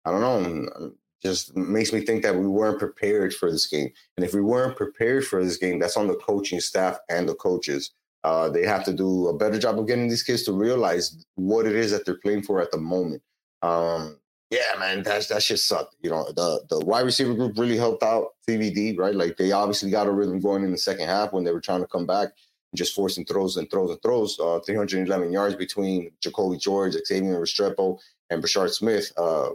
I 0.05 0.11
don't 0.11 0.21
know 0.21 0.93
just 1.23 1.55
makes 1.57 1.93
me 1.93 2.01
think 2.01 2.23
that 2.23 2.37
we 2.37 2.47
weren't 2.47 2.79
prepared 2.79 3.35
for 3.35 3.51
this 3.51 3.67
game. 3.67 3.91
And 4.17 4.25
if 4.25 4.33
we 4.33 4.41
weren't 4.41 4.77
prepared 4.77 5.27
for 5.27 5.45
this 5.45 5.57
game, 5.57 5.79
that's 5.79 5.97
on 5.97 6.09
the 6.09 6.17
coaching 6.17 6.61
staff 6.61 6.99
and 7.09 7.29
the 7.29 7.35
coaches. 7.35 7.91
Uh, 8.25 8.49
they 8.49 8.67
have 8.67 8.85
to 8.85 8.93
do 8.93 9.29
a 9.29 9.37
better 9.37 9.59
job 9.59 9.79
of 9.79 9.87
getting 9.87 10.09
these 10.09 10.23
kids 10.23 10.43
to 10.45 10.53
realize 10.53 11.25
what 11.37 11.67
it 11.67 11.75
is 11.75 11.91
that 11.91 12.05
they're 12.05 12.19
playing 12.19 12.43
for 12.43 12.61
at 12.61 12.71
the 12.71 12.79
moment. 12.79 13.23
Um, 13.63 14.19
yeah, 14.51 14.79
man, 14.79 15.03
that's 15.03 15.29
that 15.29 15.43
shit 15.43 15.59
sucked. 15.59 15.95
You 16.03 16.11
know, 16.11 16.25
the 16.33 16.63
the 16.69 16.81
wide 16.85 17.05
receiver 17.05 17.35
group 17.35 17.57
really 17.57 17.77
helped 17.77 18.03
out 18.03 18.29
CVD, 18.49 18.99
right? 18.99 19.15
Like 19.15 19.37
they 19.37 19.53
obviously 19.53 19.91
got 19.91 20.09
a 20.09 20.11
rhythm 20.11 20.41
going 20.41 20.65
in 20.65 20.73
the 20.73 20.79
second 20.79 21.07
half 21.07 21.33
when 21.33 21.45
they 21.45 21.53
were 21.53 21.61
trying 21.61 21.83
to 21.83 21.87
come 21.87 22.05
back 22.05 22.31
just 22.75 22.95
forcing 22.95 23.25
throws 23.25 23.57
and 23.57 23.71
throws 23.71 23.91
and 23.91 24.03
throws. 24.03 24.39
Uh, 24.39 24.61
311 24.61 25.33
yards 25.33 25.57
between 25.57 26.11
Jacolby 26.25 26.61
George, 26.61 26.95
Xavier 27.07 27.41
Restrepo, 27.41 27.99
and 28.31 28.43
Brashard 28.43 28.71
Smith. 28.71 29.13
Uh, 29.17 29.51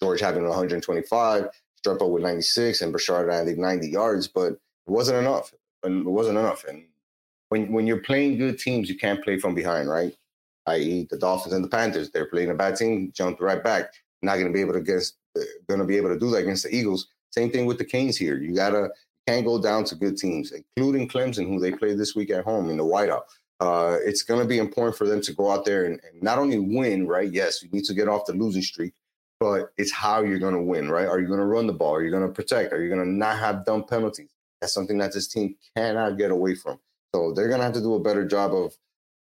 George 0.00 0.20
having 0.20 0.44
125, 0.44 1.48
Restrepo 1.84 2.08
with 2.08 2.22
96, 2.22 2.80
and 2.80 2.94
Brashard 2.94 3.32
adding 3.32 3.60
90 3.60 3.88
yards, 3.88 4.28
but 4.28 4.52
it 4.52 4.58
wasn't 4.86 5.18
enough. 5.18 5.52
And 5.82 6.06
it 6.06 6.10
wasn't 6.10 6.38
enough. 6.38 6.64
And 6.64 6.84
when 7.48 7.72
when 7.72 7.86
you're 7.86 8.02
playing 8.02 8.38
good 8.38 8.58
teams, 8.58 8.88
you 8.88 8.96
can't 8.96 9.22
play 9.22 9.38
from 9.38 9.54
behind, 9.54 9.88
right? 9.88 10.14
I.e., 10.66 11.06
the 11.10 11.18
Dolphins 11.18 11.54
and 11.54 11.64
the 11.64 11.68
Panthers. 11.68 12.10
They're 12.10 12.26
playing 12.26 12.50
a 12.50 12.54
bad 12.54 12.76
team, 12.76 13.12
jumped 13.14 13.40
right 13.40 13.62
back. 13.62 13.92
Not 14.22 14.34
going 14.34 14.46
to 14.46 14.52
be 14.52 14.60
able 14.60 14.74
to 14.74 14.80
get, 14.80 15.10
going 15.68 15.80
to 15.80 15.86
be 15.86 15.96
able 15.96 16.10
to 16.10 16.18
do 16.18 16.30
that 16.30 16.42
against 16.42 16.64
the 16.64 16.74
Eagles. 16.74 17.08
Same 17.30 17.50
thing 17.50 17.64
with 17.66 17.78
the 17.78 17.84
Canes 17.84 18.16
here. 18.16 18.36
You 18.36 18.54
gotta 18.54 18.90
can't 19.26 19.46
go 19.46 19.60
down 19.60 19.84
to 19.84 19.94
good 19.94 20.16
teams, 20.16 20.52
including 20.52 21.08
Clemson, 21.08 21.46
who 21.46 21.60
they 21.60 21.72
play 21.72 21.94
this 21.94 22.14
week 22.14 22.30
at 22.30 22.44
home 22.44 22.70
in 22.70 22.76
the 22.76 22.84
whiteout. 22.84 23.22
Uh, 23.60 23.96
it's 24.04 24.22
going 24.22 24.40
to 24.40 24.46
be 24.46 24.58
important 24.58 24.96
for 24.96 25.06
them 25.06 25.20
to 25.20 25.34
go 25.34 25.50
out 25.50 25.64
there 25.64 25.84
and, 25.84 26.00
and, 26.10 26.22
not 26.22 26.38
only 26.38 26.58
win, 26.58 27.06
right? 27.06 27.30
Yes, 27.30 27.62
you 27.62 27.68
need 27.70 27.84
to 27.84 27.94
get 27.94 28.08
off 28.08 28.24
the 28.24 28.32
losing 28.32 28.62
streak, 28.62 28.94
but 29.38 29.70
it's 29.76 29.92
how 29.92 30.22
you're 30.22 30.38
going 30.38 30.54
to 30.54 30.62
win, 30.62 30.90
right? 30.90 31.06
Are 31.06 31.20
you 31.20 31.26
going 31.26 31.40
to 31.40 31.46
run 31.46 31.66
the 31.66 31.74
ball? 31.74 31.94
Are 31.94 32.02
you 32.02 32.10
going 32.10 32.26
to 32.26 32.32
protect? 32.32 32.72
Are 32.72 32.82
you 32.82 32.88
going 32.88 33.04
to 33.04 33.10
not 33.10 33.38
have 33.38 33.66
dumb 33.66 33.84
penalties? 33.84 34.30
That's 34.60 34.72
something 34.72 34.98
that 34.98 35.12
this 35.12 35.28
team 35.28 35.56
cannot 35.76 36.16
get 36.16 36.30
away 36.30 36.54
from. 36.54 36.78
So 37.14 37.32
they're 37.32 37.48
going 37.48 37.60
to 37.60 37.64
have 37.64 37.74
to 37.74 37.80
do 37.80 37.94
a 37.94 38.00
better 38.00 38.26
job 38.26 38.54
of 38.54 38.74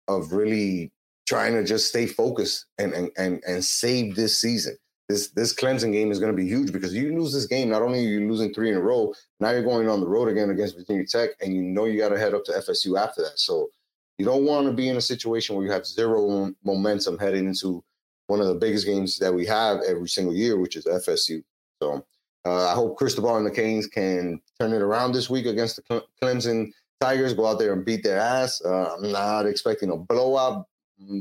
of 0.08 0.32
really 0.32 0.90
trying 1.26 1.52
to 1.54 1.64
just 1.64 1.88
stay 1.88 2.06
focused 2.06 2.66
and 2.78 2.92
and 2.92 3.10
and, 3.16 3.42
and 3.46 3.64
save 3.64 4.14
this 4.14 4.38
season. 4.38 4.76
This 5.08 5.28
this 5.28 5.54
Clemson 5.54 5.92
game 5.92 6.10
is 6.10 6.18
going 6.18 6.32
to 6.32 6.36
be 6.36 6.46
huge 6.46 6.70
because 6.70 6.94
you 6.94 7.18
lose 7.18 7.32
this 7.32 7.46
game, 7.46 7.70
not 7.70 7.80
only 7.80 8.00
are 8.00 8.08
you 8.08 8.28
losing 8.28 8.52
three 8.52 8.68
in 8.68 8.76
a 8.76 8.80
row, 8.80 9.14
now 9.40 9.50
you're 9.50 9.62
going 9.62 9.88
on 9.88 10.00
the 10.00 10.06
road 10.06 10.28
again 10.28 10.50
against 10.50 10.76
Virginia 10.76 11.06
Tech, 11.06 11.30
and 11.40 11.54
you 11.54 11.62
know 11.62 11.86
you 11.86 11.98
got 11.98 12.10
to 12.10 12.18
head 12.18 12.34
up 12.34 12.44
to 12.44 12.52
FSU 12.52 12.98
after 12.98 13.22
that. 13.22 13.38
So 13.38 13.70
you 14.18 14.26
don't 14.26 14.44
want 14.44 14.66
to 14.66 14.72
be 14.72 14.88
in 14.88 14.96
a 14.96 15.00
situation 15.00 15.56
where 15.56 15.64
you 15.64 15.72
have 15.72 15.86
zero 15.86 16.52
momentum 16.62 17.18
heading 17.18 17.46
into 17.46 17.82
one 18.26 18.40
of 18.40 18.48
the 18.48 18.54
biggest 18.54 18.84
games 18.84 19.18
that 19.18 19.32
we 19.32 19.46
have 19.46 19.80
every 19.88 20.08
single 20.08 20.34
year, 20.34 20.58
which 20.58 20.76
is 20.76 20.84
FSU. 20.84 21.42
So 21.80 22.04
uh, 22.44 22.68
I 22.68 22.74
hope 22.74 22.98
Cristobal 22.98 23.36
and 23.36 23.46
the 23.46 23.50
Canes 23.50 23.86
can 23.86 24.40
turn 24.60 24.72
it 24.72 24.82
around 24.82 25.12
this 25.12 25.30
week 25.30 25.46
against 25.46 25.76
the 25.76 26.02
Clemson 26.22 26.70
Tigers. 27.00 27.32
Go 27.32 27.46
out 27.46 27.58
there 27.58 27.72
and 27.72 27.84
beat 27.84 28.02
their 28.02 28.18
ass. 28.18 28.60
Uh, 28.62 28.94
I'm 28.94 29.10
not 29.10 29.46
expecting 29.46 29.90
a 29.90 29.96
blowout, 29.96 30.66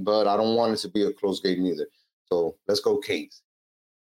but 0.02 0.28
I 0.28 0.36
don't 0.36 0.56
want 0.56 0.74
it 0.74 0.78
to 0.80 0.90
be 0.90 1.04
a 1.04 1.14
close 1.14 1.40
game 1.40 1.66
either. 1.66 1.88
So 2.26 2.56
let's 2.68 2.82
go 2.82 2.98
Canes. 2.98 3.44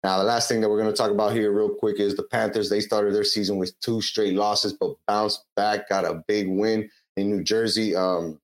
Now, 0.02 0.18
the 0.18 0.24
last 0.24 0.48
thing 0.48 0.60
that 0.60 0.70
we're 0.70 0.80
going 0.80 0.92
to 0.92 0.96
talk 0.96 1.10
about 1.10 1.32
here, 1.32 1.52
real 1.52 1.68
quick, 1.68 2.00
is 2.00 2.16
the 2.16 2.22
Panthers. 2.22 2.70
They 2.70 2.80
started 2.80 3.14
their 3.14 3.24
season 3.24 3.58
with 3.58 3.78
two 3.80 4.00
straight 4.00 4.34
losses, 4.34 4.72
but 4.72 4.94
bounced 5.06 5.44
back, 5.56 5.88
got 5.90 6.06
a 6.06 6.22
big 6.26 6.48
win 6.48 6.88
in 7.16 7.30
New 7.30 7.42
Jersey, 7.42 7.94
um, 7.94 8.40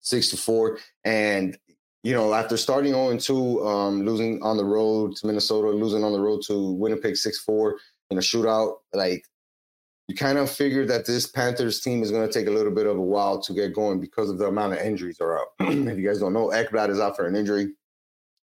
six 0.00 0.30
to 0.30 0.36
four. 0.36 0.78
And 1.04 1.58
you 2.02 2.14
know, 2.14 2.32
after 2.32 2.56
starting 2.56 2.92
0 2.92 3.18
2, 3.18 3.66
um, 3.66 4.06
losing 4.06 4.40
on 4.42 4.56
the 4.56 4.64
road 4.64 5.16
to 5.16 5.26
Minnesota, 5.26 5.68
losing 5.70 6.04
on 6.04 6.12
the 6.12 6.20
road 6.20 6.40
to 6.46 6.70
Winnipeg 6.72 7.16
6 7.16 7.40
4 7.40 7.78
in 8.10 8.18
a 8.18 8.20
shootout, 8.20 8.76
like 8.94 9.24
you 10.06 10.14
kind 10.14 10.38
of 10.38 10.48
figure 10.48 10.86
that 10.86 11.04
this 11.04 11.26
Panthers 11.26 11.80
team 11.80 12.02
is 12.02 12.12
going 12.12 12.24
to 12.24 12.32
take 12.32 12.46
a 12.46 12.50
little 12.52 12.70
bit 12.70 12.86
of 12.86 12.96
a 12.96 13.02
while 13.02 13.40
to 13.42 13.52
get 13.52 13.74
going 13.74 14.00
because 14.00 14.30
of 14.30 14.38
the 14.38 14.46
amount 14.46 14.74
of 14.74 14.78
injuries 14.78 15.20
are 15.20 15.40
out. 15.40 15.48
if 15.60 15.98
you 15.98 16.06
guys 16.06 16.20
don't 16.20 16.32
know, 16.32 16.48
Ekblad 16.50 16.90
is 16.90 17.00
out 17.00 17.16
for 17.16 17.26
an 17.26 17.34
injury. 17.34 17.72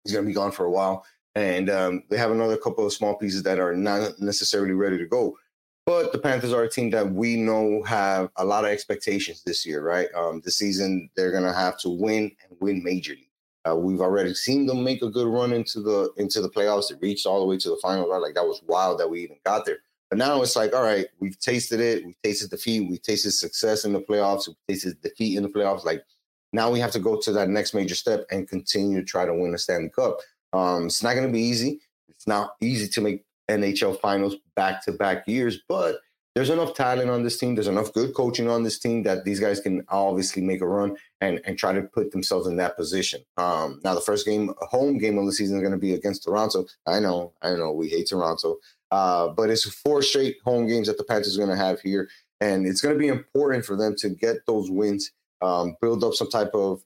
He's 0.03 0.11
going 0.11 0.25
to 0.25 0.29
be 0.29 0.35
gone 0.35 0.51
for 0.51 0.65
a 0.65 0.71
while. 0.71 1.05
And 1.35 1.69
um, 1.69 2.03
they 2.09 2.17
have 2.17 2.31
another 2.31 2.57
couple 2.57 2.85
of 2.85 2.93
small 2.93 3.15
pieces 3.15 3.43
that 3.43 3.59
are 3.59 3.75
not 3.75 4.19
necessarily 4.19 4.73
ready 4.73 4.97
to 4.97 5.05
go. 5.05 5.37
But 5.85 6.13
the 6.13 6.19
Panthers 6.19 6.53
are 6.53 6.63
a 6.63 6.69
team 6.69 6.91
that 6.91 7.11
we 7.11 7.35
know 7.35 7.83
have 7.83 8.29
a 8.37 8.45
lot 8.45 8.63
of 8.63 8.71
expectations 8.71 9.43
this 9.43 9.65
year, 9.65 9.81
right? 9.81 10.07
Um, 10.15 10.41
this 10.45 10.57
season, 10.57 11.09
they're 11.15 11.31
going 11.31 11.43
to 11.43 11.53
have 11.53 11.77
to 11.79 11.89
win 11.89 12.31
and 12.47 12.57
win 12.61 12.83
majorly. 12.83 13.27
Uh, 13.67 13.75
we've 13.75 14.01
already 14.01 14.33
seen 14.33 14.65
them 14.65 14.83
make 14.83 15.01
a 15.01 15.09
good 15.09 15.27
run 15.27 15.53
into 15.53 15.81
the 15.81 16.11
into 16.17 16.41
the 16.41 16.49
playoffs. 16.49 16.89
They 16.89 16.95
reached 16.95 17.25
all 17.25 17.39
the 17.39 17.45
way 17.45 17.57
to 17.57 17.69
the 17.69 17.79
final. 17.81 18.09
Right? 18.09 18.21
Like 18.21 18.35
that 18.35 18.45
was 18.45 18.61
wild 18.67 18.99
that 18.99 19.09
we 19.09 19.21
even 19.21 19.37
got 19.45 19.65
there. 19.65 19.77
But 20.09 20.19
now 20.19 20.41
it's 20.41 20.55
like, 20.55 20.73
all 20.73 20.83
right, 20.83 21.07
we've 21.19 21.39
tasted 21.39 21.79
it. 21.79 22.05
We've 22.05 22.21
tasted 22.23 22.49
defeat. 22.49 22.89
We've 22.89 23.01
tasted 23.01 23.31
success 23.31 23.85
in 23.85 23.93
the 23.93 24.01
playoffs. 24.01 24.47
We've 24.47 24.57
tasted 24.67 25.01
defeat 25.01 25.37
in 25.37 25.43
the 25.43 25.49
playoffs. 25.49 25.85
Like 25.85 26.03
now 26.51 26.69
we 26.69 26.79
have 26.79 26.91
to 26.91 26.99
go 26.99 27.19
to 27.19 27.31
that 27.33 27.49
next 27.49 27.73
major 27.73 27.95
step 27.95 28.25
and 28.31 28.47
continue 28.47 28.99
to 28.99 29.05
try 29.05 29.25
to 29.25 29.33
win 29.33 29.51
the 29.51 29.57
Stanley 29.57 29.89
Cup. 29.89 30.19
Um, 30.53 30.85
it's 30.85 31.03
not 31.03 31.13
going 31.13 31.27
to 31.27 31.33
be 31.33 31.41
easy. 31.41 31.79
It's 32.07 32.27
not 32.27 32.55
easy 32.61 32.87
to 32.87 33.01
make 33.01 33.25
NHL 33.49 33.99
finals 33.99 34.35
back 34.55 34.83
to 34.85 34.91
back 34.91 35.27
years, 35.27 35.59
but 35.67 35.99
there's 36.35 36.49
enough 36.49 36.73
talent 36.73 37.11
on 37.11 37.23
this 37.23 37.37
team. 37.37 37.53
There's 37.53 37.67
enough 37.67 37.93
good 37.93 38.15
coaching 38.15 38.49
on 38.49 38.63
this 38.63 38.79
team 38.79 39.03
that 39.03 39.23
these 39.23 39.39
guys 39.39 39.59
can 39.59 39.85
obviously 39.89 40.41
make 40.41 40.61
a 40.61 40.67
run 40.67 40.97
and, 41.21 41.39
and 41.45 41.57
try 41.57 41.73
to 41.73 41.83
put 41.83 42.11
themselves 42.11 42.47
in 42.47 42.55
that 42.57 42.75
position. 42.75 43.21
Um, 43.37 43.81
now, 43.83 43.93
the 43.93 44.01
first 44.01 44.25
game, 44.25 44.51
home 44.61 44.97
game 44.97 45.17
of 45.19 45.25
the 45.25 45.31
season, 45.31 45.57
is 45.57 45.61
going 45.61 45.73
to 45.73 45.77
be 45.77 45.93
against 45.93 46.23
Toronto. 46.23 46.65
I 46.87 46.99
know, 46.99 47.33
I 47.43 47.51
know, 47.51 47.71
we 47.71 47.87
hate 47.87 48.09
Toronto, 48.09 48.57
uh, 48.89 49.27
but 49.29 49.51
it's 49.51 49.69
four 49.69 50.01
straight 50.01 50.37
home 50.43 50.67
games 50.67 50.87
that 50.87 50.97
the 50.97 51.03
Panthers 51.03 51.37
are 51.37 51.45
going 51.45 51.55
to 51.55 51.63
have 51.63 51.81
here, 51.81 52.09
and 52.41 52.65
it's 52.65 52.81
going 52.81 52.95
to 52.95 52.99
be 52.99 53.09
important 53.09 53.63
for 53.63 53.75
them 53.75 53.95
to 53.99 54.09
get 54.09 54.37
those 54.47 54.71
wins, 54.71 55.11
um, 55.41 55.75
build 55.81 56.03
up 56.03 56.15
some 56.15 56.29
type 56.29 56.51
of 56.55 56.83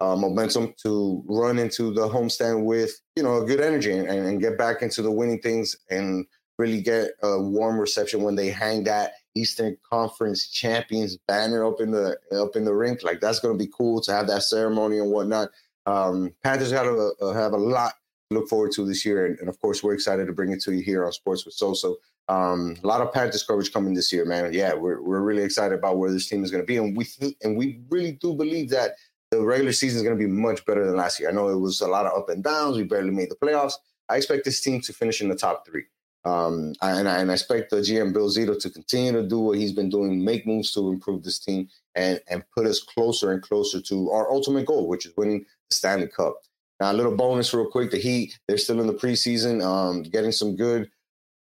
uh, 0.00 0.16
momentum 0.16 0.74
to 0.82 1.22
run 1.26 1.58
into 1.58 1.92
the 1.92 2.08
homestand 2.08 2.64
with 2.64 3.00
you 3.16 3.22
know 3.22 3.42
a 3.42 3.44
good 3.44 3.60
energy 3.60 3.92
and, 3.92 4.08
and 4.08 4.40
get 4.40 4.58
back 4.58 4.82
into 4.82 5.02
the 5.02 5.10
winning 5.10 5.40
things 5.40 5.76
and 5.90 6.26
really 6.58 6.80
get 6.80 7.10
a 7.22 7.40
warm 7.40 7.78
reception 7.78 8.22
when 8.22 8.36
they 8.36 8.48
hang 8.48 8.84
that 8.84 9.14
Eastern 9.34 9.76
Conference 9.88 10.48
champions 10.48 11.16
banner 11.26 11.64
up 11.64 11.80
in 11.80 11.90
the 11.90 12.16
up 12.32 12.56
in 12.56 12.64
the 12.64 12.74
rink. 12.74 13.02
Like 13.02 13.20
that's 13.20 13.40
going 13.40 13.56
to 13.56 13.64
be 13.64 13.70
cool 13.76 14.00
to 14.02 14.12
have 14.12 14.26
that 14.28 14.42
ceremony 14.42 14.98
and 14.98 15.10
whatnot. 15.10 15.50
Um, 15.86 16.32
Panthers 16.42 16.72
got 16.72 16.84
to 16.84 17.12
uh, 17.20 17.32
have 17.32 17.52
a 17.52 17.58
lot 17.58 17.94
to 18.30 18.38
look 18.38 18.48
forward 18.48 18.72
to 18.72 18.86
this 18.86 19.04
year, 19.04 19.26
and, 19.26 19.38
and, 19.38 19.48
of 19.50 19.60
course, 19.60 19.82
we're 19.82 19.92
excited 19.92 20.26
to 20.26 20.32
bring 20.32 20.50
it 20.50 20.62
to 20.62 20.72
you 20.72 20.82
here 20.82 21.04
on 21.04 21.12
Sports 21.12 21.44
with 21.44 21.54
Soso. 21.54 21.96
Um, 22.28 22.76
a 22.82 22.86
lot 22.86 23.02
of 23.02 23.12
Panthers 23.12 23.42
coverage 23.42 23.70
coming 23.70 23.92
this 23.92 24.10
year, 24.10 24.24
man. 24.24 24.50
Yeah, 24.52 24.72
we're 24.72 25.02
we're 25.02 25.20
really 25.20 25.42
excited 25.42 25.78
about 25.78 25.98
where 25.98 26.10
this 26.10 26.28
team 26.28 26.42
is 26.42 26.50
going 26.50 26.62
to 26.62 26.66
be, 26.66 26.78
and 26.78 26.96
we 26.96 27.04
th- 27.04 27.36
and 27.42 27.56
we 27.56 27.80
really 27.90 28.12
do 28.12 28.34
believe 28.34 28.70
that 28.70 28.92
the 29.38 29.44
regular 29.44 29.72
season 29.72 29.98
is 29.98 30.02
going 30.02 30.18
to 30.18 30.24
be 30.24 30.30
much 30.30 30.64
better 30.64 30.84
than 30.84 30.96
last 30.96 31.20
year. 31.20 31.28
I 31.28 31.32
know 31.32 31.48
it 31.48 31.58
was 31.58 31.80
a 31.80 31.86
lot 31.86 32.06
of 32.06 32.16
up 32.16 32.28
and 32.28 32.42
downs. 32.42 32.76
We 32.76 32.84
barely 32.84 33.10
made 33.10 33.30
the 33.30 33.36
playoffs. 33.36 33.74
I 34.08 34.16
expect 34.16 34.44
this 34.44 34.60
team 34.60 34.80
to 34.82 34.92
finish 34.92 35.20
in 35.20 35.28
the 35.28 35.34
top 35.34 35.66
three. 35.66 35.84
Um, 36.24 36.74
and, 36.80 37.08
I, 37.08 37.18
and 37.18 37.30
I 37.30 37.34
expect 37.34 37.70
the 37.70 37.76
GM 37.76 38.14
Bill 38.14 38.30
Zito 38.30 38.58
to 38.58 38.70
continue 38.70 39.12
to 39.12 39.28
do 39.28 39.38
what 39.38 39.58
he's 39.58 39.72
been 39.72 39.90
doing, 39.90 40.24
make 40.24 40.46
moves 40.46 40.72
to 40.72 40.88
improve 40.90 41.22
this 41.22 41.38
team, 41.38 41.68
and 41.94 42.18
and 42.28 42.42
put 42.56 42.66
us 42.66 42.82
closer 42.82 43.32
and 43.32 43.42
closer 43.42 43.80
to 43.82 44.10
our 44.10 44.30
ultimate 44.30 44.66
goal, 44.66 44.88
which 44.88 45.04
is 45.04 45.12
winning 45.16 45.40
the 45.68 45.74
Stanley 45.74 46.08
Cup. 46.08 46.36
Now, 46.80 46.92
a 46.92 46.94
little 46.94 47.14
bonus, 47.14 47.52
real 47.52 47.70
quick: 47.70 47.90
the 47.90 47.98
Heat 47.98 48.38
they're 48.48 48.56
still 48.56 48.80
in 48.80 48.86
the 48.86 48.94
preseason, 48.94 49.62
um, 49.62 50.02
getting 50.02 50.32
some 50.32 50.56
good 50.56 50.90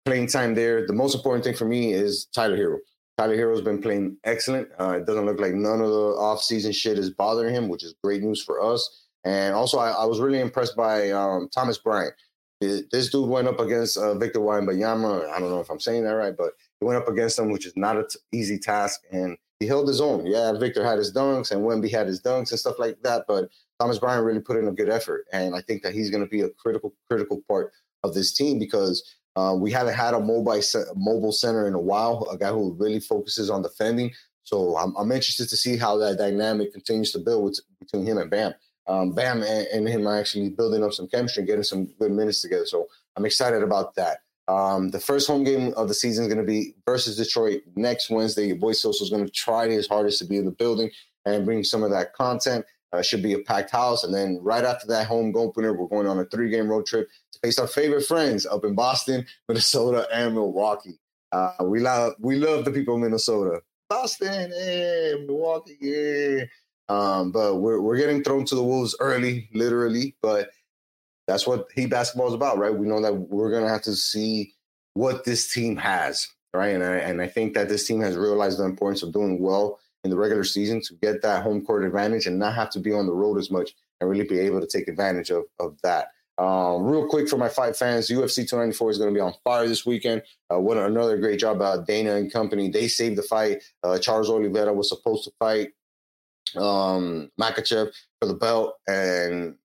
playing 0.05 0.27
time 0.27 0.57
there. 0.57 0.85
The 0.85 0.93
most 0.93 1.15
important 1.15 1.45
thing 1.45 1.55
for 1.55 1.65
me 1.65 1.93
is 1.93 2.27
Tyler 2.35 2.57
Herro. 2.57 2.79
Tyler 3.19 3.37
Herro's 3.37 3.61
been 3.61 3.83
playing 3.83 4.17
excellent. 4.25 4.69
Uh, 4.81 4.99
it 4.99 5.07
doesn't 5.07 5.27
look 5.27 5.41
like 5.41 5.53
none 5.53 5.81
of 5.81 5.89
the 5.89 6.17
offseason 6.19 6.75
shit 6.75 6.99
is 6.99 7.11
bothering 7.11 7.55
him, 7.55 7.69
which 7.69 7.85
is 7.85 7.95
great 8.03 8.23
news 8.23 8.43
for 8.43 8.63
us. 8.63 9.07
And 9.25 9.55
also, 9.55 9.79
I, 9.79 9.91
I 9.91 10.05
was 10.05 10.19
really 10.19 10.41
impressed 10.41 10.77
by 10.77 11.11
um, 11.11 11.49
Thomas 11.53 11.79
Bryant 11.79 12.15
this 12.63 13.11
dude 13.11 13.29
went 13.29 13.49
up 13.49 13.61
against 13.61 13.97
uh, 13.97 14.15
Victor 14.15 14.41
Wembanyama. 14.41 15.29
I 15.31 15.41
don't 15.41 15.51
know 15.51 15.61
if 15.61 15.71
I'm 15.71 15.81
saying 15.81 16.05
that 16.05 16.13
right, 16.13 16.37
but 16.37 16.53
he 16.81 16.87
went 16.87 17.01
up 17.01 17.09
against 17.09 17.39
him, 17.39 17.51
which 17.51 17.67
is 17.67 17.73
not 17.77 17.97
an 17.97 18.07
t- 18.09 18.19
easy 18.33 18.59
task, 18.59 19.01
and 19.11 19.37
he 19.59 19.67
held 19.67 19.89
his 19.89 20.01
own. 20.01 20.27
Yeah, 20.27 20.53
Victor 20.53 20.85
had 20.85 20.99
his 20.99 21.13
dunks, 21.13 21.51
and 21.51 21.63
Wemby 21.63 21.91
had 21.91 22.07
his 22.07 22.23
dunks 22.23 22.51
and 22.51 22.59
stuff 22.59 22.79
like 22.79 23.03
that, 23.03 23.25
but 23.27 23.51
Thomas 23.81 23.99
Bryant 23.99 24.25
really 24.25 24.41
put 24.41 24.57
in 24.57 24.69
a 24.69 24.73
good 24.73 24.89
effort, 24.89 25.25
and 25.33 25.55
I 25.55 25.61
think 25.63 25.83
that 25.83 25.95
he's 25.95 26.11
going 26.11 26.23
to 26.23 26.31
be 26.31 26.43
a 26.43 26.51
critical, 26.51 26.95
critical 27.09 27.43
part 27.49 27.73
of 28.05 28.15
this 28.15 28.33
team 28.33 28.59
because 28.59 29.03
uh, 29.37 29.55
we 29.59 29.71
haven't 29.73 29.95
had 29.95 30.15
a 30.15 30.21
mobile 30.21 30.61
mobile 30.95 31.33
center 31.33 31.67
in 31.67 31.75
a 31.75 31.81
while, 31.81 32.29
a 32.31 32.37
guy 32.37 32.51
who 32.51 32.73
really 32.75 33.01
focuses 33.01 33.51
on 33.51 33.63
defending. 33.63 34.13
So 34.45 34.77
I'm, 34.77 34.95
I'm 34.97 35.13
interested 35.13 35.49
to 35.49 35.57
see 35.57 35.77
how 35.77 35.97
that 35.99 36.19
dynamic 36.19 36.73
continues 36.73 37.13
to 37.13 37.19
build 37.19 37.45
with, 37.45 37.61
between 37.81 38.05
him 38.05 38.19
and 38.19 38.31
Bam 38.31 38.55
um, 38.87 39.13
Bam 39.13 39.43
and, 39.43 39.67
and, 39.69 39.89
him 39.89 40.07
are 40.07 40.19
actually 40.19 40.51
building 40.51 40.83
up 40.83 40.93
some 40.93 41.09
chemistry, 41.09 41.45
getting 41.45 41.63
some 41.63 41.87
good 41.99 42.11
minutes 42.11 42.43
together. 42.43 42.67
So 42.67 42.89
I'm 43.17 43.25
excited 43.25 43.63
about 43.63 43.95
that. 43.95 44.19
Um, 44.49 44.91
the 44.91 44.99
first 44.99 45.29
home 45.29 45.45
game 45.45 45.73
of 45.77 45.89
the 45.89 45.95
season 45.95 46.25
is 46.25 46.33
going 46.33 46.45
to 46.45 46.51
be 46.51 46.75
versus 46.87 47.17
Detroit 47.17 47.63
next 47.77 48.11
Wednesday. 48.11 48.49
Your 48.49 48.57
boy 48.57 48.73
Soso 48.73 49.03
is 49.03 49.11
going 49.11 49.25
to 49.25 49.31
try 49.31 49.69
his 49.69 49.87
hardest 49.87 50.19
to 50.19 50.25
be 50.25 50.37
in 50.37 50.45
the 50.45 50.51
building 50.51 50.91
and 51.25 51.45
bring 51.45 51.63
some 51.63 51.83
of 51.83 51.91
that 51.91 52.13
content. 52.15 52.65
Uh, 52.93 53.01
should 53.01 53.23
be 53.23 53.33
a 53.33 53.39
packed 53.39 53.71
house. 53.71 54.05
And 54.05 54.13
then 54.13 54.39
right 54.43 54.65
after 54.65 54.87
that 54.89 55.07
home 55.07 55.33
opener, 55.35 55.73
we're 55.73 55.87
going 55.87 56.07
on 56.07 56.19
a 56.19 56.27
three 56.27 56.51
game 56.51 56.69
road 56.69 56.85
trip 56.85 57.09
face 57.43 57.59
our 57.59 57.67
favorite 57.67 58.05
friends 58.05 58.47
up 58.47 58.65
in 58.65 58.75
Boston, 58.75 59.27
Minnesota, 59.49 60.07
and 60.13 60.35
Milwaukee. 60.35 60.99
Uh, 61.33 61.53
we 61.63 61.81
love 61.81 62.15
we 62.21 62.37
love 62.37 62.65
the 62.65 62.71
people 62.71 62.95
of 62.95 63.01
Minnesota. 63.01 63.61
Boston, 63.89 64.53
yeah, 64.55 65.15
Milwaukee, 65.27 65.77
yeah. 65.81 66.45
Um, 66.89 67.33
but 67.33 67.57
we're 67.57 67.81
we're 67.81 67.97
getting 67.97 68.23
thrown 68.23 68.45
to 68.47 68.55
the 68.55 68.63
wolves 68.63 68.97
early, 69.01 69.49
literally. 69.55 70.15
But 70.23 70.51
that's 71.27 71.47
what 71.47 71.69
Heat 71.75 71.87
basketball 71.87 72.29
is 72.29 72.35
about, 72.35 72.59
right? 72.59 72.75
We 72.75 72.87
know 72.87 73.01
that 73.01 73.15
we're 73.15 73.51
gonna 73.51 73.69
have 73.69 73.83
to 73.83 73.95
see 73.95 74.55
what 74.95 75.25
this 75.25 75.53
team 75.53 75.77
has, 75.77 76.29
right? 76.53 76.75
And 76.75 76.85
I 76.85 76.97
and 76.97 77.21
I 77.21 77.29
think 77.29 77.55
that 77.55 77.69
this 77.69 77.87
team 77.87 78.01
has 78.03 78.17
realized 78.17 78.59
the 78.59 78.65
importance 78.65 79.03
of 79.03 79.13
doing 79.13 79.41
well 79.41 79.81
in 80.05 80.11
the 80.11 80.17
regular 80.17 80.45
season 80.45 80.81
to 80.83 80.95
get 80.95 81.23
that 81.23 81.43
home 81.43 81.65
court 81.65 81.85
advantage 81.85 82.27
and 82.27 82.39
not 82.39 82.55
have 82.55 82.71
to 82.71 82.81
be 82.81 82.93
on 82.93 83.07
the 83.07 83.13
road 83.13 83.39
as 83.39 83.51
much 83.51 83.71
and 84.01 84.11
really 84.11 84.25
be 84.25 84.41
able 84.41 84.61
to 84.61 84.67
take 84.67 84.89
advantage 84.89 85.31
of 85.31 85.45
of 85.61 85.79
that. 85.83 86.09
Um, 86.39 86.85
real 86.85 87.07
quick 87.09 87.29
for 87.29 87.37
my 87.37 87.49
fight 87.49 87.77
fans, 87.77 88.09
UFC 88.09 88.49
294 88.49 88.91
is 88.91 88.99
going 88.99 89.11
to 89.11 89.15
be 89.15 89.21
on 89.21 89.35
fire 89.45 89.69
this 89.69 89.85
weekend. 89.85 90.23
Uh, 90.53 90.59
what 90.59 90.79
another 90.79 91.19
great 91.19 91.39
job 91.39 91.59
by 91.59 91.77
Dana 91.87 92.17
and 92.17 92.33
company. 92.33 92.71
They 92.71 92.89
saved 92.89 93.17
the 93.17 93.23
fight. 93.23 93.63
Uh, 93.83 93.99
Charles 93.99 94.31
Oliveira 94.31 94.73
was 94.73 94.89
supposed 94.89 95.25
to 95.25 95.33
fight 95.39 95.73
um, 96.57 97.31
Makhachev 97.41 97.93
for 98.21 98.27
the 98.27 98.35
belt, 98.35 98.75
and 98.89 99.57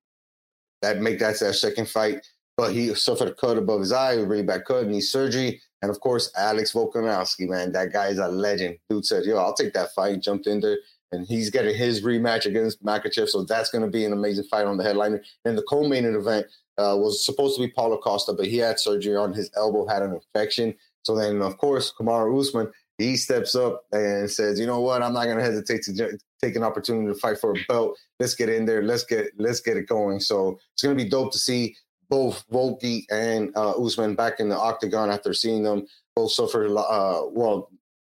that 0.82 1.00
make 1.00 1.18
that 1.18 1.40
their 1.40 1.52
second 1.52 1.88
fight. 1.88 2.26
But 2.56 2.72
he 2.72 2.92
suffered 2.94 3.28
a 3.28 3.34
cut 3.34 3.56
above 3.56 3.80
his 3.80 3.92
eye, 3.92 4.14
a 4.14 4.24
really 4.24 4.42
bad 4.42 4.64
cut, 4.64 4.86
knee 4.86 5.00
surgery. 5.00 5.60
And 5.80 5.90
of 5.90 6.00
course, 6.00 6.32
Alex 6.36 6.72
Volkanovski, 6.72 7.48
man, 7.48 7.70
that 7.72 7.92
guy 7.92 8.08
is 8.08 8.18
a 8.18 8.28
legend. 8.28 8.78
Dude 8.90 9.06
said, 9.06 9.24
"Yo, 9.24 9.36
I'll 9.36 9.54
take 9.54 9.72
that 9.74 9.92
fight." 9.94 10.20
Jumped 10.20 10.46
in 10.46 10.60
there, 10.60 10.78
and 11.12 11.26
he's 11.26 11.50
getting 11.50 11.74
his 11.74 12.02
rematch 12.02 12.46
against 12.46 12.84
Makhachev, 12.84 13.28
so 13.28 13.44
that's 13.44 13.70
going 13.70 13.84
to 13.84 13.90
be 13.90 14.04
an 14.04 14.12
amazing 14.12 14.44
fight 14.44 14.66
on 14.66 14.76
the 14.76 14.84
headliner. 14.84 15.22
And 15.44 15.56
the 15.56 15.62
co-main 15.62 16.04
event 16.04 16.46
uh, 16.76 16.96
was 16.96 17.24
supposed 17.24 17.56
to 17.56 17.66
be 17.66 17.72
Paulo 17.72 17.98
Costa, 17.98 18.32
but 18.32 18.46
he 18.46 18.58
had 18.58 18.78
surgery 18.78 19.16
on 19.16 19.32
his 19.32 19.50
elbow, 19.56 19.86
had 19.86 20.02
an 20.02 20.14
infection. 20.14 20.74
So 21.02 21.16
then, 21.16 21.42
of 21.42 21.56
course, 21.58 21.92
Kamaru 21.98 22.38
Usman 22.38 22.70
he 22.98 23.16
steps 23.16 23.54
up 23.54 23.84
and 23.92 24.28
says, 24.28 24.58
"You 24.58 24.66
know 24.66 24.80
what? 24.80 25.02
I'm 25.02 25.14
not 25.14 25.24
going 25.24 25.38
to 25.38 25.44
hesitate 25.44 25.82
to 25.84 26.18
take 26.42 26.56
an 26.56 26.64
opportunity 26.64 27.06
to 27.06 27.14
fight 27.14 27.38
for 27.38 27.52
a 27.52 27.64
belt. 27.68 27.96
Let's 28.18 28.34
get 28.34 28.48
in 28.48 28.66
there. 28.66 28.82
Let's 28.82 29.04
get 29.04 29.28
let's 29.38 29.60
get 29.60 29.76
it 29.76 29.88
going." 29.88 30.20
So 30.20 30.58
it's 30.74 30.82
going 30.82 30.98
to 30.98 31.02
be 31.02 31.08
dope 31.08 31.32
to 31.32 31.38
see 31.38 31.76
both 32.10 32.44
Volky 32.48 33.04
and 33.10 33.56
uh, 33.56 33.72
Usman 33.72 34.16
back 34.16 34.40
in 34.40 34.48
the 34.48 34.58
octagon 34.58 35.10
after 35.10 35.32
seeing 35.32 35.62
them 35.62 35.86
both 36.16 36.32
suffer. 36.32 36.66
Uh, 36.66 37.28
well, 37.30 37.70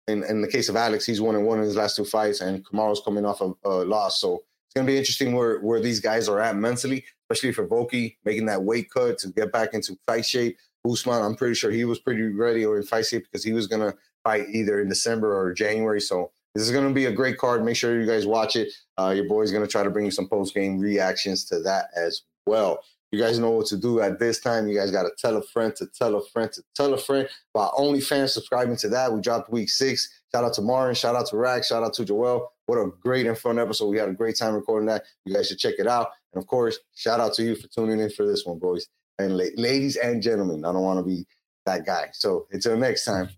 in, 0.09 0.23
in 0.23 0.41
the 0.41 0.47
case 0.47 0.69
of 0.69 0.75
Alex, 0.75 1.05
he's 1.05 1.21
one 1.21 1.35
and 1.35 1.45
one 1.45 1.59
in 1.59 1.65
his 1.65 1.75
last 1.75 1.95
two 1.95 2.05
fights, 2.05 2.41
and 2.41 2.65
Kamaru's 2.65 3.01
coming 3.03 3.25
off 3.25 3.41
a, 3.41 3.53
a 3.63 3.85
loss. 3.85 4.19
So 4.19 4.43
it's 4.65 4.73
going 4.75 4.85
to 4.85 4.91
be 4.91 4.97
interesting 4.97 5.33
where 5.33 5.59
where 5.59 5.79
these 5.79 5.99
guys 5.99 6.27
are 6.27 6.39
at 6.39 6.55
mentally, 6.55 7.05
especially 7.29 7.53
for 7.53 7.67
Volky 7.67 8.17
making 8.25 8.45
that 8.47 8.63
weight 8.63 8.91
cut 8.91 9.17
to 9.19 9.29
get 9.29 9.51
back 9.51 9.73
into 9.73 9.97
fight 10.05 10.25
shape. 10.25 10.57
Usman, 10.89 11.21
I'm 11.21 11.35
pretty 11.35 11.55
sure 11.55 11.71
he 11.71 11.85
was 11.85 11.99
pretty 11.99 12.23
ready 12.23 12.65
or 12.65 12.77
in 12.77 12.83
fight 12.83 13.05
shape 13.05 13.23
because 13.23 13.43
he 13.43 13.53
was 13.53 13.67
going 13.67 13.81
to 13.81 13.97
fight 14.23 14.45
either 14.51 14.79
in 14.79 14.89
December 14.89 15.37
or 15.37 15.53
January. 15.53 16.01
So 16.01 16.31
this 16.55 16.63
is 16.63 16.71
going 16.71 16.87
to 16.87 16.93
be 16.93 17.05
a 17.05 17.11
great 17.11 17.37
card. 17.37 17.63
Make 17.63 17.75
sure 17.75 17.99
you 17.99 18.07
guys 18.07 18.25
watch 18.25 18.55
it. 18.55 18.71
Uh, 18.97 19.09
your 19.09 19.27
boy's 19.27 19.51
going 19.51 19.65
to 19.65 19.71
try 19.71 19.83
to 19.83 19.89
bring 19.89 20.05
you 20.05 20.11
some 20.11 20.27
post 20.27 20.53
game 20.53 20.79
reactions 20.79 21.45
to 21.45 21.59
that 21.61 21.85
as 21.95 22.21
well. 22.45 22.79
You 23.11 23.19
guys 23.19 23.39
know 23.39 23.51
what 23.51 23.65
to 23.67 23.77
do 23.77 24.01
at 24.01 24.19
this 24.19 24.39
time. 24.39 24.67
You 24.67 24.77
guys 24.77 24.91
got 24.91 25.03
to 25.03 25.11
tell 25.17 25.37
a 25.37 25.41
friend 25.41 25.75
to 25.77 25.87
tell 25.87 26.15
a 26.15 26.25
friend 26.27 26.51
to 26.51 26.63
tell 26.75 26.93
a 26.93 26.97
friend. 26.97 27.27
By 27.53 27.67
OnlyFans 27.67 28.29
subscribing 28.29 28.77
to 28.77 28.89
that, 28.89 29.11
we 29.11 29.21
dropped 29.21 29.51
week 29.51 29.69
six. 29.69 30.21
Shout 30.31 30.43
out 30.43 30.53
to 30.53 30.61
Martin. 30.61 30.93
Shout 30.93 31.15
out 31.15 31.27
to 31.27 31.37
Rack. 31.37 31.63
Shout 31.63 31.83
out 31.83 31.93
to 31.95 32.05
Joel. 32.05 32.51
What 32.67 32.77
a 32.77 32.91
great 33.01 33.25
and 33.25 33.37
fun 33.37 33.57
episode. 33.57 33.87
We 33.87 33.97
had 33.97 34.09
a 34.09 34.13
great 34.13 34.37
time 34.37 34.53
recording 34.53 34.87
that. 34.87 35.05
You 35.25 35.33
guys 35.33 35.47
should 35.47 35.57
check 35.57 35.75
it 35.79 35.87
out. 35.87 36.09
And 36.33 36.41
of 36.41 36.47
course, 36.47 36.77
shout 36.95 37.19
out 37.19 37.33
to 37.35 37.43
you 37.43 37.55
for 37.55 37.67
tuning 37.67 37.99
in 37.99 38.11
for 38.11 38.27
this 38.27 38.45
one, 38.45 38.59
boys 38.59 38.87
and 39.19 39.37
la- 39.37 39.45
ladies 39.55 39.97
and 39.97 40.21
gentlemen. 40.21 40.65
I 40.65 40.71
don't 40.71 40.81
want 40.81 40.99
to 40.99 41.03
be 41.03 41.27
that 41.65 41.85
guy. 41.85 42.09
So 42.13 42.47
until 42.51 42.77
next 42.77 43.05
time, 43.05 43.29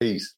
peace. 0.00 0.34